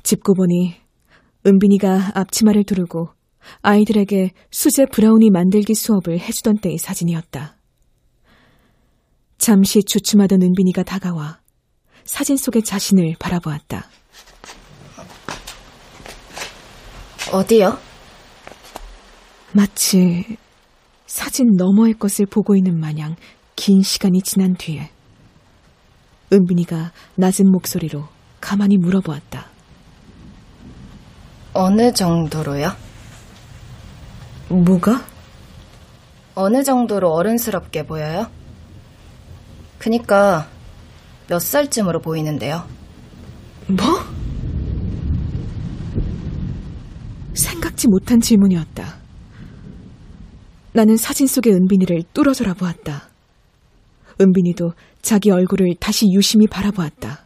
[0.03, 0.75] 짚고 보니
[1.45, 3.09] 은빈이가 앞치마를 두르고
[3.61, 7.57] 아이들에게 수제 브라우니 만들기 수업을 해주던 때의 사진이었다.
[9.37, 11.39] 잠시 주춤하던 은빈이가 다가와
[12.03, 13.87] 사진 속의 자신을 바라보았다.
[17.31, 17.77] 어디요?
[19.53, 20.37] 마치
[21.07, 23.15] 사진 너머의 것을 보고 있는 마냥
[23.55, 24.91] 긴 시간이 지난 뒤에
[26.31, 28.07] 은빈이가 낮은 목소리로
[28.39, 29.50] 가만히 물어보았다.
[31.53, 32.71] 어느 정도로요?
[34.49, 35.05] 뭐가?
[36.35, 38.27] 어느 정도로 어른스럽게 보여요?
[39.77, 40.47] 그니까
[41.27, 42.65] 몇 살쯤으로 보이는데요?
[43.67, 43.85] 뭐?
[47.33, 49.01] 생각지 못한 질문이었다.
[50.73, 53.09] 나는 사진 속의 은빈이를 뚫어져라 보았다.
[54.21, 57.25] 은빈이도 자기 얼굴을 다시 유심히 바라보았다.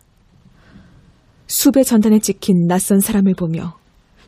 [1.47, 3.77] 수배 전단에 찍힌 낯선 사람을 보며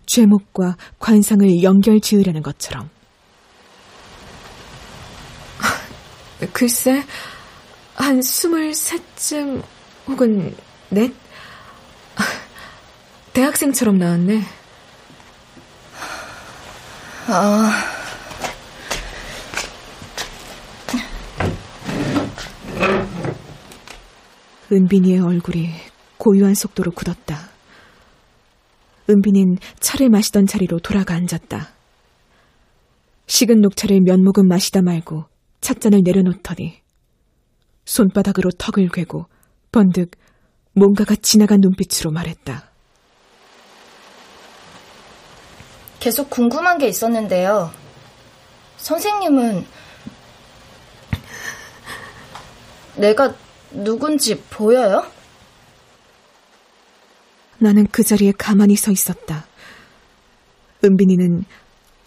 [0.08, 2.90] 죄목과 관상을 연결 지으려는 것처럼.
[6.52, 7.04] 글쎄,
[7.96, 9.62] 한 스물셋쯤
[10.08, 10.56] 혹은
[10.90, 11.14] 넷?
[13.34, 14.42] 대학생처럼 나왔네.
[17.28, 17.84] 아.
[24.72, 25.70] 은빈이의 얼굴이
[26.18, 27.57] 고요한 속도로 굳었다.
[29.10, 31.70] 은빈인 차를 마시던 자리로 돌아가 앉았다.
[33.28, 35.26] 식은 녹차를 몇 모금 마시다 말고
[35.62, 36.82] 찻잔을 내려놓더니
[37.86, 39.26] 손바닥으로 턱을 괴고
[39.72, 40.12] 번득
[40.74, 42.70] 뭔가가 지나간 눈빛으로 말했다.
[46.00, 47.72] 계속 궁금한 게 있었는데요.
[48.78, 49.66] 선생님은
[52.96, 53.34] 내가
[53.72, 55.04] 누군지 보여요?
[57.60, 59.46] 나는 그 자리에 가만히 서 있었다.
[60.84, 61.44] 은빈이는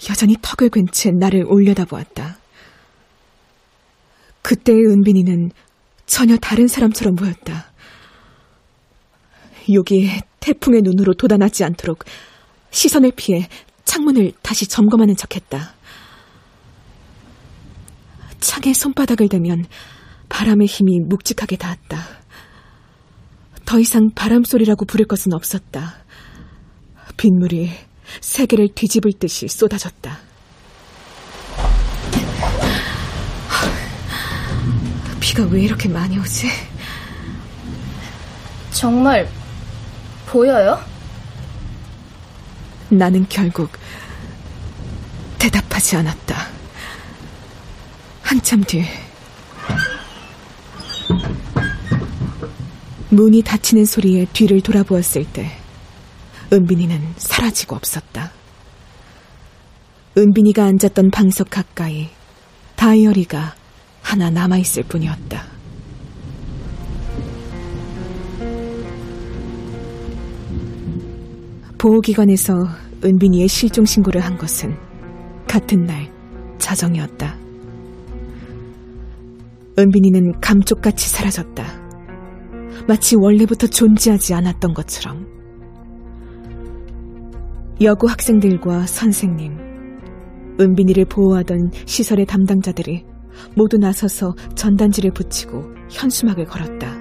[0.09, 2.39] 여전히 턱을 괜채 나를 올려다보았다.
[4.43, 5.51] 그때의 은빈이는
[6.07, 7.71] 전혀 다른 사람처럼 보였다.
[9.73, 12.05] 여기에 태풍의 눈으로 돋아나지 않도록
[12.71, 13.49] 시선을 피해
[13.85, 15.75] 창문을 다시 점검하는 척했다.
[18.41, 19.67] 창에 손바닥을 대면
[20.29, 22.20] 바람의 힘이 묵직하게 닿았다.
[23.71, 25.95] 더 이상 바람 소리라고 부를 것은 없었다.
[27.17, 27.71] 빗물이
[28.21, 30.19] 세계를 뒤집을 듯이 쏟아졌다.
[35.21, 36.49] 비가 왜 이렇게 많이 오지?
[38.73, 39.29] 정말
[40.27, 40.85] 보여요?
[42.89, 43.71] 나는 결국
[45.39, 46.49] 대답하지 않았다.
[48.23, 48.85] 한참 뒤
[53.11, 55.51] 문이 닫히는 소리에 뒤를 돌아보았을 때
[56.53, 58.31] 은빈이는 사라지고 없었다.
[60.17, 62.09] 은빈이가 앉았던 방석 가까이
[62.77, 63.55] 다이어리가
[64.03, 65.45] 하나 남아있을 뿐이었다.
[71.79, 72.53] 보호기관에서
[73.05, 74.77] 은빈이의 실종 신고를 한 것은
[75.49, 76.13] 같은 날
[76.59, 77.37] 자정이었다.
[79.79, 81.80] 은빈이는 감쪽같이 사라졌다.
[82.87, 85.27] 마치 원래부터 존재하지 않았던 것처럼.
[87.81, 89.57] 여고 학생들과 선생님,
[90.61, 93.05] 은빈이를 보호하던 시설의 담당자들이
[93.57, 97.01] 모두 나서서 전단지를 붙이고 현수막을 걸었다.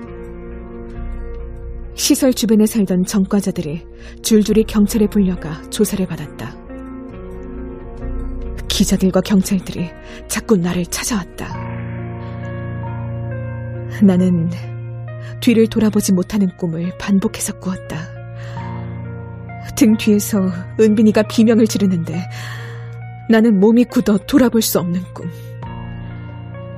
[1.96, 3.86] 시설 주변에 살던 전과자들이
[4.22, 6.56] 줄줄이 경찰에 불려가 조사를 받았다.
[8.70, 9.90] 기자들과 경찰들이
[10.30, 11.48] 자꾸 나를 찾아왔다.
[14.02, 14.50] 나는
[15.40, 18.20] 뒤를 돌아보지 못하는 꿈을 반복해서 꾸었다.
[19.76, 22.22] 등 뒤에서 은빈이가 비명을 지르는데
[23.30, 25.32] 나는 몸이 굳어 돌아볼 수 없는 꿈.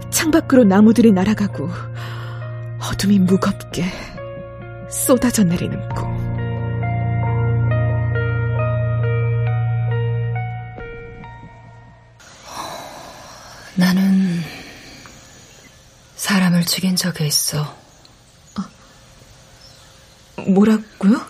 [0.10, 1.70] 창밖으로 나무들이 날아가고
[2.80, 3.86] 어둠이 무겁게
[4.90, 6.12] 쏟아져 내리는 꿈.
[13.76, 14.42] 나는
[16.16, 17.81] 사람을 죽인 적이 있어.
[20.42, 21.22] 어, 뭐라고요?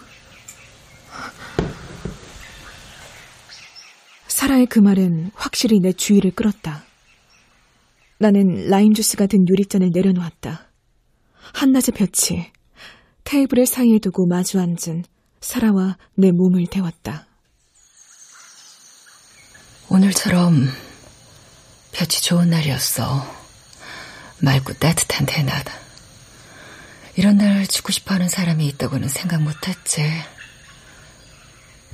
[4.28, 6.84] 사라의 그 말은 확실히 내 주의를 끌었다.
[8.18, 10.68] 나는 라임 주스가 든 유리잔을 내려놓았다.
[11.54, 12.52] 한낮의 볕이
[13.24, 15.04] 테이블을 사이에 두고 마주 앉은
[15.42, 17.28] 사라와 내 몸을 데웠다.
[19.90, 20.68] 오늘처럼
[21.92, 23.26] 볕이 좋은 날이었어.
[24.42, 25.66] 맑고 따뜻한 대낮.
[27.16, 30.02] 이런 날 죽고 싶어 하는 사람이 있다고는 생각 못 했지.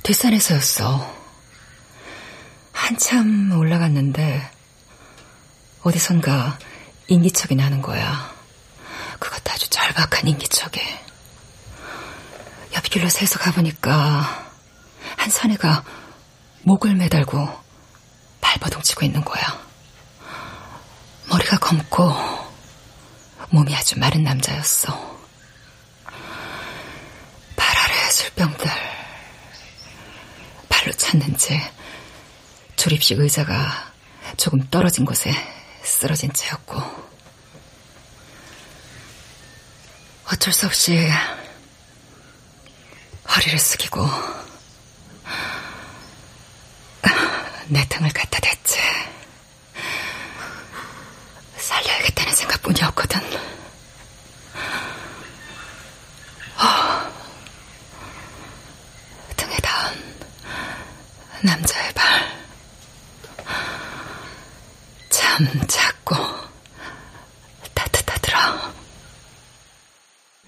[0.04, 1.16] 뒷산에서였어.
[2.72, 4.48] 한참 올라갔는데
[5.82, 6.58] 어디선가
[7.08, 8.32] 인기척이 나는 거야.
[9.18, 11.04] 그것도 아주 절박한 인기척에.
[12.76, 14.52] 옆길로 새서 가보니까
[15.16, 15.84] 한 사내가
[16.62, 17.48] 목을 매달고
[18.40, 19.42] 발버둥 치고 있는 거야.
[21.28, 22.37] 머리가 검고
[23.50, 25.18] 몸이 아주 마른 남자였어.
[27.56, 28.70] 발 아래 술병들
[30.68, 31.60] 발로 찼는지
[32.76, 33.92] 조립식 의자가
[34.36, 35.32] 조금 떨어진 곳에
[35.82, 36.80] 쓰러진 채였고
[40.32, 41.08] 어쩔 수 없이
[43.34, 44.06] 허리를 숙이고
[47.70, 48.78] 내 등을 갖다 댔지.
[51.58, 53.20] 살려야겠다는 생각뿐이었거든.
[56.56, 57.12] 어,
[59.36, 60.14] 등에 닿은
[61.44, 62.38] 남자의 발.
[65.08, 66.14] 참 작고
[67.74, 68.72] 따뜻하더라.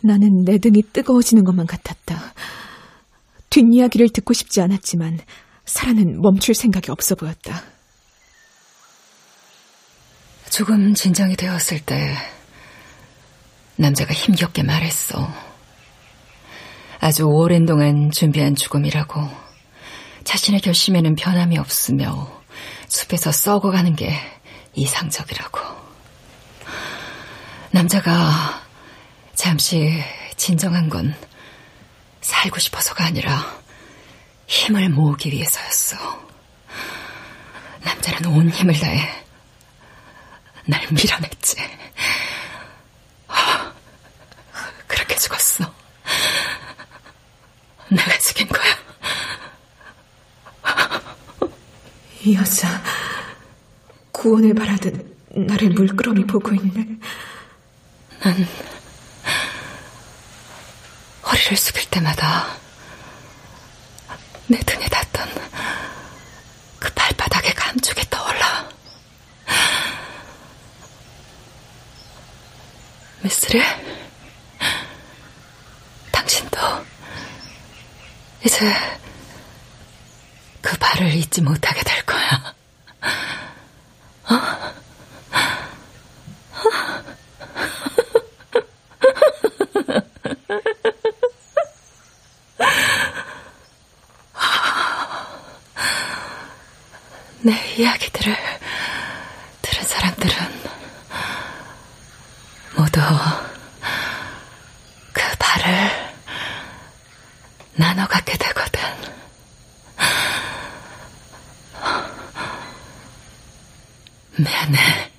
[0.03, 2.34] 나는 내 등이 뜨거워지는 것만 같았다.
[3.51, 5.18] 뒷이야기를 듣고 싶지 않았지만
[5.64, 7.62] 사라는 멈출 생각이 없어 보였다.
[10.51, 12.16] 조금 진정이 되었을 때
[13.76, 15.28] 남자가 힘겹게 말했어.
[16.99, 19.49] 아주 오랜 동안 준비한 죽음이라고
[20.31, 22.41] 자신의 결심에는 변함이 없으며
[22.87, 24.16] 숲에서 썩어가는 게
[24.74, 25.59] 이상적이라고.
[27.72, 28.62] 남자가
[29.35, 30.01] 잠시
[30.37, 31.16] 진정한 건
[32.20, 33.61] 살고 싶어서가 아니라
[34.47, 35.97] 힘을 모으기 위해서였어.
[37.81, 39.24] 남자는 온 힘을 다해
[40.64, 41.57] 날 밀어냈지.
[44.87, 45.74] 그렇게 죽었어.
[47.89, 48.91] 내가 죽인 거야.
[52.31, 52.81] 이 여자
[54.12, 56.87] 구원을 바라듯 나를 물끄러미 보고 있네.
[58.20, 58.47] 난
[61.26, 62.57] 허리를 숙일 때마다
[64.47, 65.28] 내 등에 닿던
[66.78, 68.68] 그 발바닥의 감촉이 떠올라.
[73.22, 73.61] 미스리,
[76.12, 76.59] 당신도
[78.45, 78.72] 이제
[80.62, 82.55] 그 발을 잊지 못하게 될 거야.
[84.24, 84.70] 어?
[97.43, 98.37] 내 이야기들을
[99.62, 100.35] 들은 사람들은
[102.76, 103.01] 모두
[105.12, 105.91] 그 발을
[107.76, 108.81] 나눠 갖게 되거든.
[114.37, 115.11] 미안해.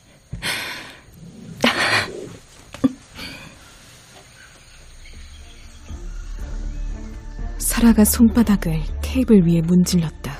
[7.71, 10.37] 사라가 손바닥을 테이블 위에 문질렀다.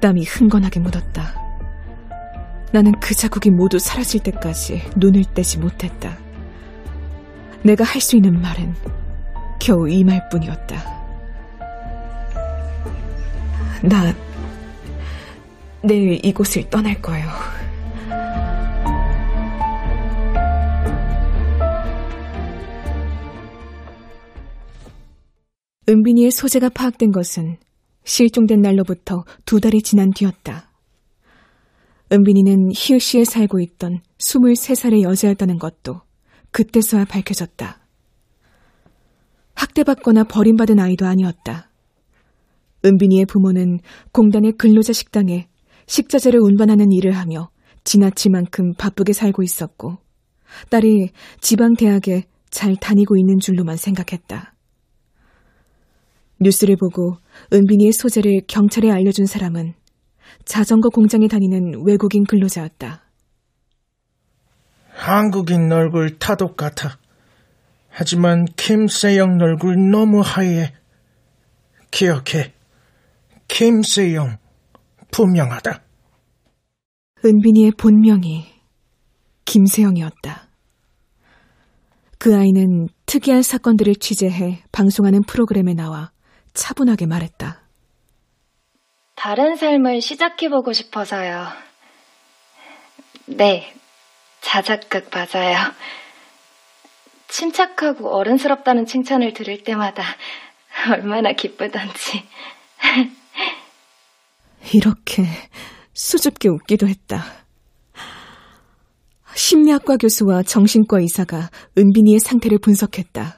[0.00, 1.32] 땀이 흥건하게 묻었다.
[2.72, 6.18] 나는 그 자국이 모두 사라질 때까지 눈을 떼지 못했다.
[7.62, 8.74] 내가 할 수 있는 말은
[9.60, 10.76] 겨우 이 말뿐이었다.
[13.84, 14.12] 나
[15.84, 17.28] 내일 이곳을 떠날 거예요.
[25.88, 27.56] 은빈이의 소재가 파악된 것은
[28.04, 30.70] 실종된 날로부터 두 달이 지난 뒤였다.
[32.12, 36.02] 은빈이는 히읗시에 살고 있던 23살의 여자였다는 것도
[36.50, 37.80] 그때서야 밝혀졌다.
[39.54, 41.70] 학대받거나 버림받은 아이도 아니었다.
[42.84, 43.80] 은빈이의 부모는
[44.12, 45.48] 공단의 근로자 식당에
[45.86, 47.50] 식자재를 운반하는 일을 하며
[47.84, 49.96] 지나칠 만큼 바쁘게 살고 있었고,
[50.68, 51.10] 딸이
[51.40, 54.54] 지방 대학에 잘 다니고 있는 줄로만 생각했다.
[56.40, 57.16] 뉴스를 보고
[57.52, 59.74] 은빈이의 소재를 경찰에 알려준 사람은
[60.44, 63.02] 자전거 공장에 다니는 외국인 근로자였다.
[64.90, 66.98] 한국인 얼굴 다 똑같아.
[67.88, 70.72] 하지만 김세영 얼굴 너무 하얘.
[71.90, 72.52] 기억해.
[73.48, 74.38] 김세영.
[75.10, 75.82] 분명하다.
[77.24, 78.46] 은빈이의 본명이
[79.44, 80.48] 김세영이었다.
[82.18, 86.10] 그 아이는 특이한 사건들을 취재해 방송하는 프로그램에 나와
[86.54, 87.62] 차분하게 말했다.
[89.14, 91.48] 다른 삶을 시작해보고 싶어서요.
[93.26, 93.74] 네,
[94.40, 95.72] 자작극 맞아요.
[97.28, 100.02] 침착하고 어른스럽다는 칭찬을 들을 때마다
[100.90, 102.24] 얼마나 기쁘던지.
[104.72, 105.24] 이렇게
[105.94, 107.24] 수줍게 웃기도 했다.
[109.34, 113.37] 심리학과 교수와 정신과 의사가 은빈이의 상태를 분석했다.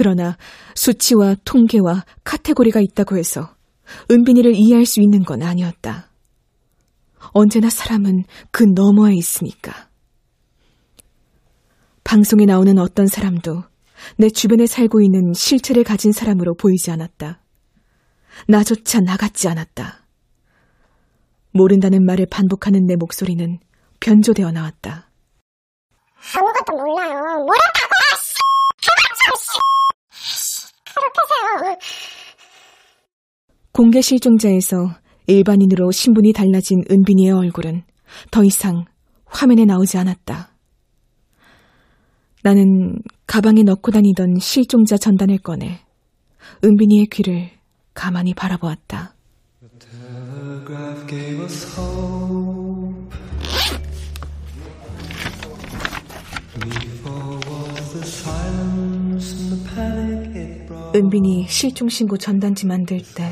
[0.00, 0.38] 그러나
[0.76, 3.54] 수치와 통계와 카테고리가 있다고 해서
[4.10, 6.10] 은빈이를 이해할 수 있는 건 아니었다.
[7.34, 9.90] 언제나 사람은 그 너머에 있으니까.
[12.02, 13.62] 방송에 나오는 어떤 사람도
[14.16, 17.42] 내 주변에 살고 있는 실체를 가진 사람으로 보이지 않았다.
[18.48, 20.06] 나조차 나같지 않았다.
[21.52, 23.58] 모른다는 말을 반복하는 내 목소리는
[24.00, 25.10] 변조되어 나왔다.
[26.38, 27.18] 아무것도 몰라요.
[27.18, 28.38] 뭐라고요, 씨!
[28.80, 29.60] 개방참, 씨!
[33.72, 34.90] 공개 실종자에서
[35.26, 37.82] 일반인으로 신분이 달라진 은빈이의 얼굴은
[38.30, 38.84] 더 이상
[39.24, 40.50] 화면에 나오지 않았다.
[42.42, 45.80] 나는 가방에 넣고 다니던 실종자 전단을 꺼내
[46.64, 47.50] 은빈이의 귀를
[47.94, 49.14] 가만히 바라보았다.
[60.94, 63.30] 은빈이 실종신고 전단지 만들 때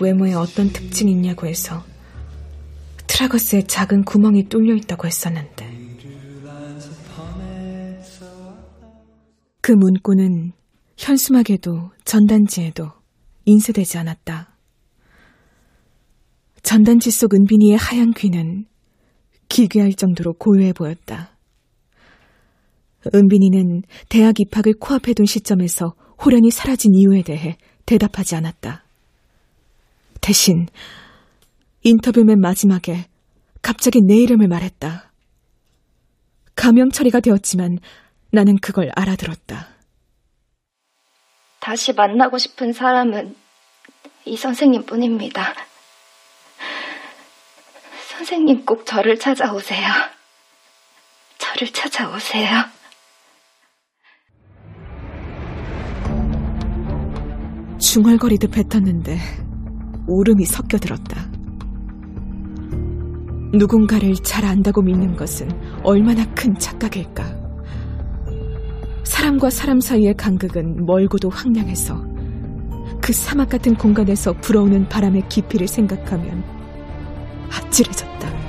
[0.00, 1.82] 외모에 어떤 특징이 있냐고 해서
[3.06, 5.68] 트라거스에 작은 구멍이 뚫려 있다고 했었는데
[9.60, 10.52] 그 문구는
[10.96, 12.92] 현수막에도 전단지에도
[13.44, 14.56] 인쇄되지 않았다.
[16.62, 18.66] 전단지 속 은빈이의 하얀 귀는
[19.48, 21.36] 기괴할 정도로 고요해 보였다.
[23.14, 25.94] 은빈이는 대학 입학을 코앞에 둔 시점에서
[26.24, 27.56] 호련히 사라진 이유에 대해
[27.86, 28.84] 대답하지 않았다.
[30.20, 30.66] 대신
[31.82, 33.06] 인터뷰 맨 마지막에
[33.62, 35.10] 갑자기 내 이름을 말했다.
[36.54, 37.78] 가명 처리가 되었지만
[38.32, 39.68] 나는 그걸 알아들었다.
[41.58, 43.34] 다시 만나고 싶은 사람은
[44.26, 45.54] 이 선생님 뿐입니다.
[48.10, 49.88] 선생님 꼭 저를 찾아오세요.
[51.38, 52.79] 저를 찾아오세요.
[57.90, 59.18] 중얼거리듯 뱉었는데
[60.06, 61.28] 울음이 섞여들었다.
[63.52, 65.48] 누군가를 잘 안다고 믿는 것은
[65.82, 67.24] 얼마나 큰 착각일까.
[69.02, 72.00] 사람과 사람 사이의 간극은 멀고도 황량해서
[73.02, 76.44] 그 사막 같은 공간에서 불어오는 바람의 깊이를 생각하면
[77.50, 78.39] 아찔해졌다.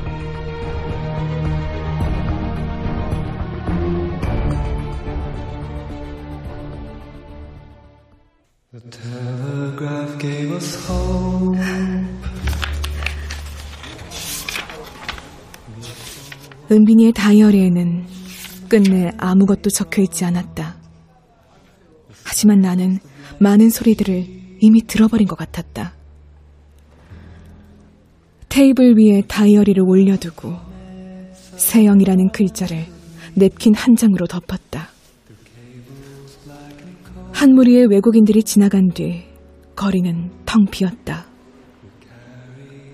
[16.71, 18.05] 은빈이의 다이어리에는
[18.69, 20.77] 끝내 아무것도 적혀 있지 않았다.
[22.23, 22.99] 하지만 나는
[23.39, 24.25] 많은 소리들을
[24.61, 25.93] 이미 들어버린 것 같았다.
[28.47, 30.55] 테이블 위에 다이어리를 올려두고
[31.57, 32.85] 세영이라는 글자를
[33.33, 34.89] 냅킨 한 장으로 덮었다.
[37.33, 39.23] 한 무리의 외국인들이 지나간 뒤
[39.75, 41.25] 거리는 텅 비었다.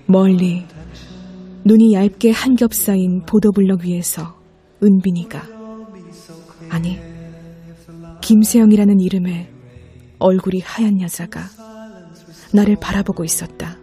[0.06, 0.64] 멀리
[1.64, 4.38] 눈이 얇게 한 겹 쌓인 보도블럭 위에서
[4.82, 5.42] 은빈이가
[6.70, 6.98] 아니
[8.20, 9.50] 김세영이라는 이름의
[10.18, 11.42] 얼굴이 하얀 여자가
[12.52, 13.76] 나를 바라보고 있었다.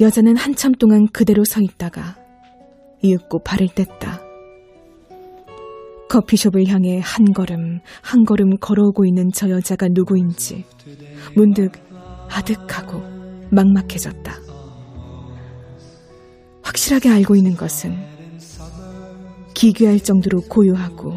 [0.00, 2.16] 여자는 한참 동안 그대로 서 있다가
[3.02, 4.20] 이윽고 발을 뗐다.
[6.08, 10.64] 커피숍을 향해 한 걸음 한 걸음 걸어오고 있는 저 여자가 누구인지
[11.34, 11.72] 문득
[12.30, 13.00] 아득하고
[13.50, 14.45] 막막해졌다.
[16.66, 17.96] 확실하게 알고 있는 것은
[19.54, 21.14] 기괴할 정도로 고요하고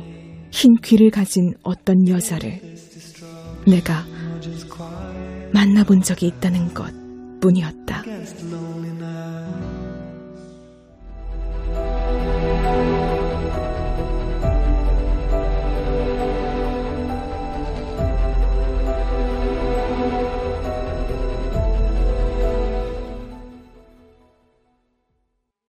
[0.52, 2.62] 흰 귀를 가진 어떤 여자를
[3.66, 4.06] 내가
[5.52, 6.94] 만나본 적이 있다는 것
[7.42, 8.04] 뿐이었다.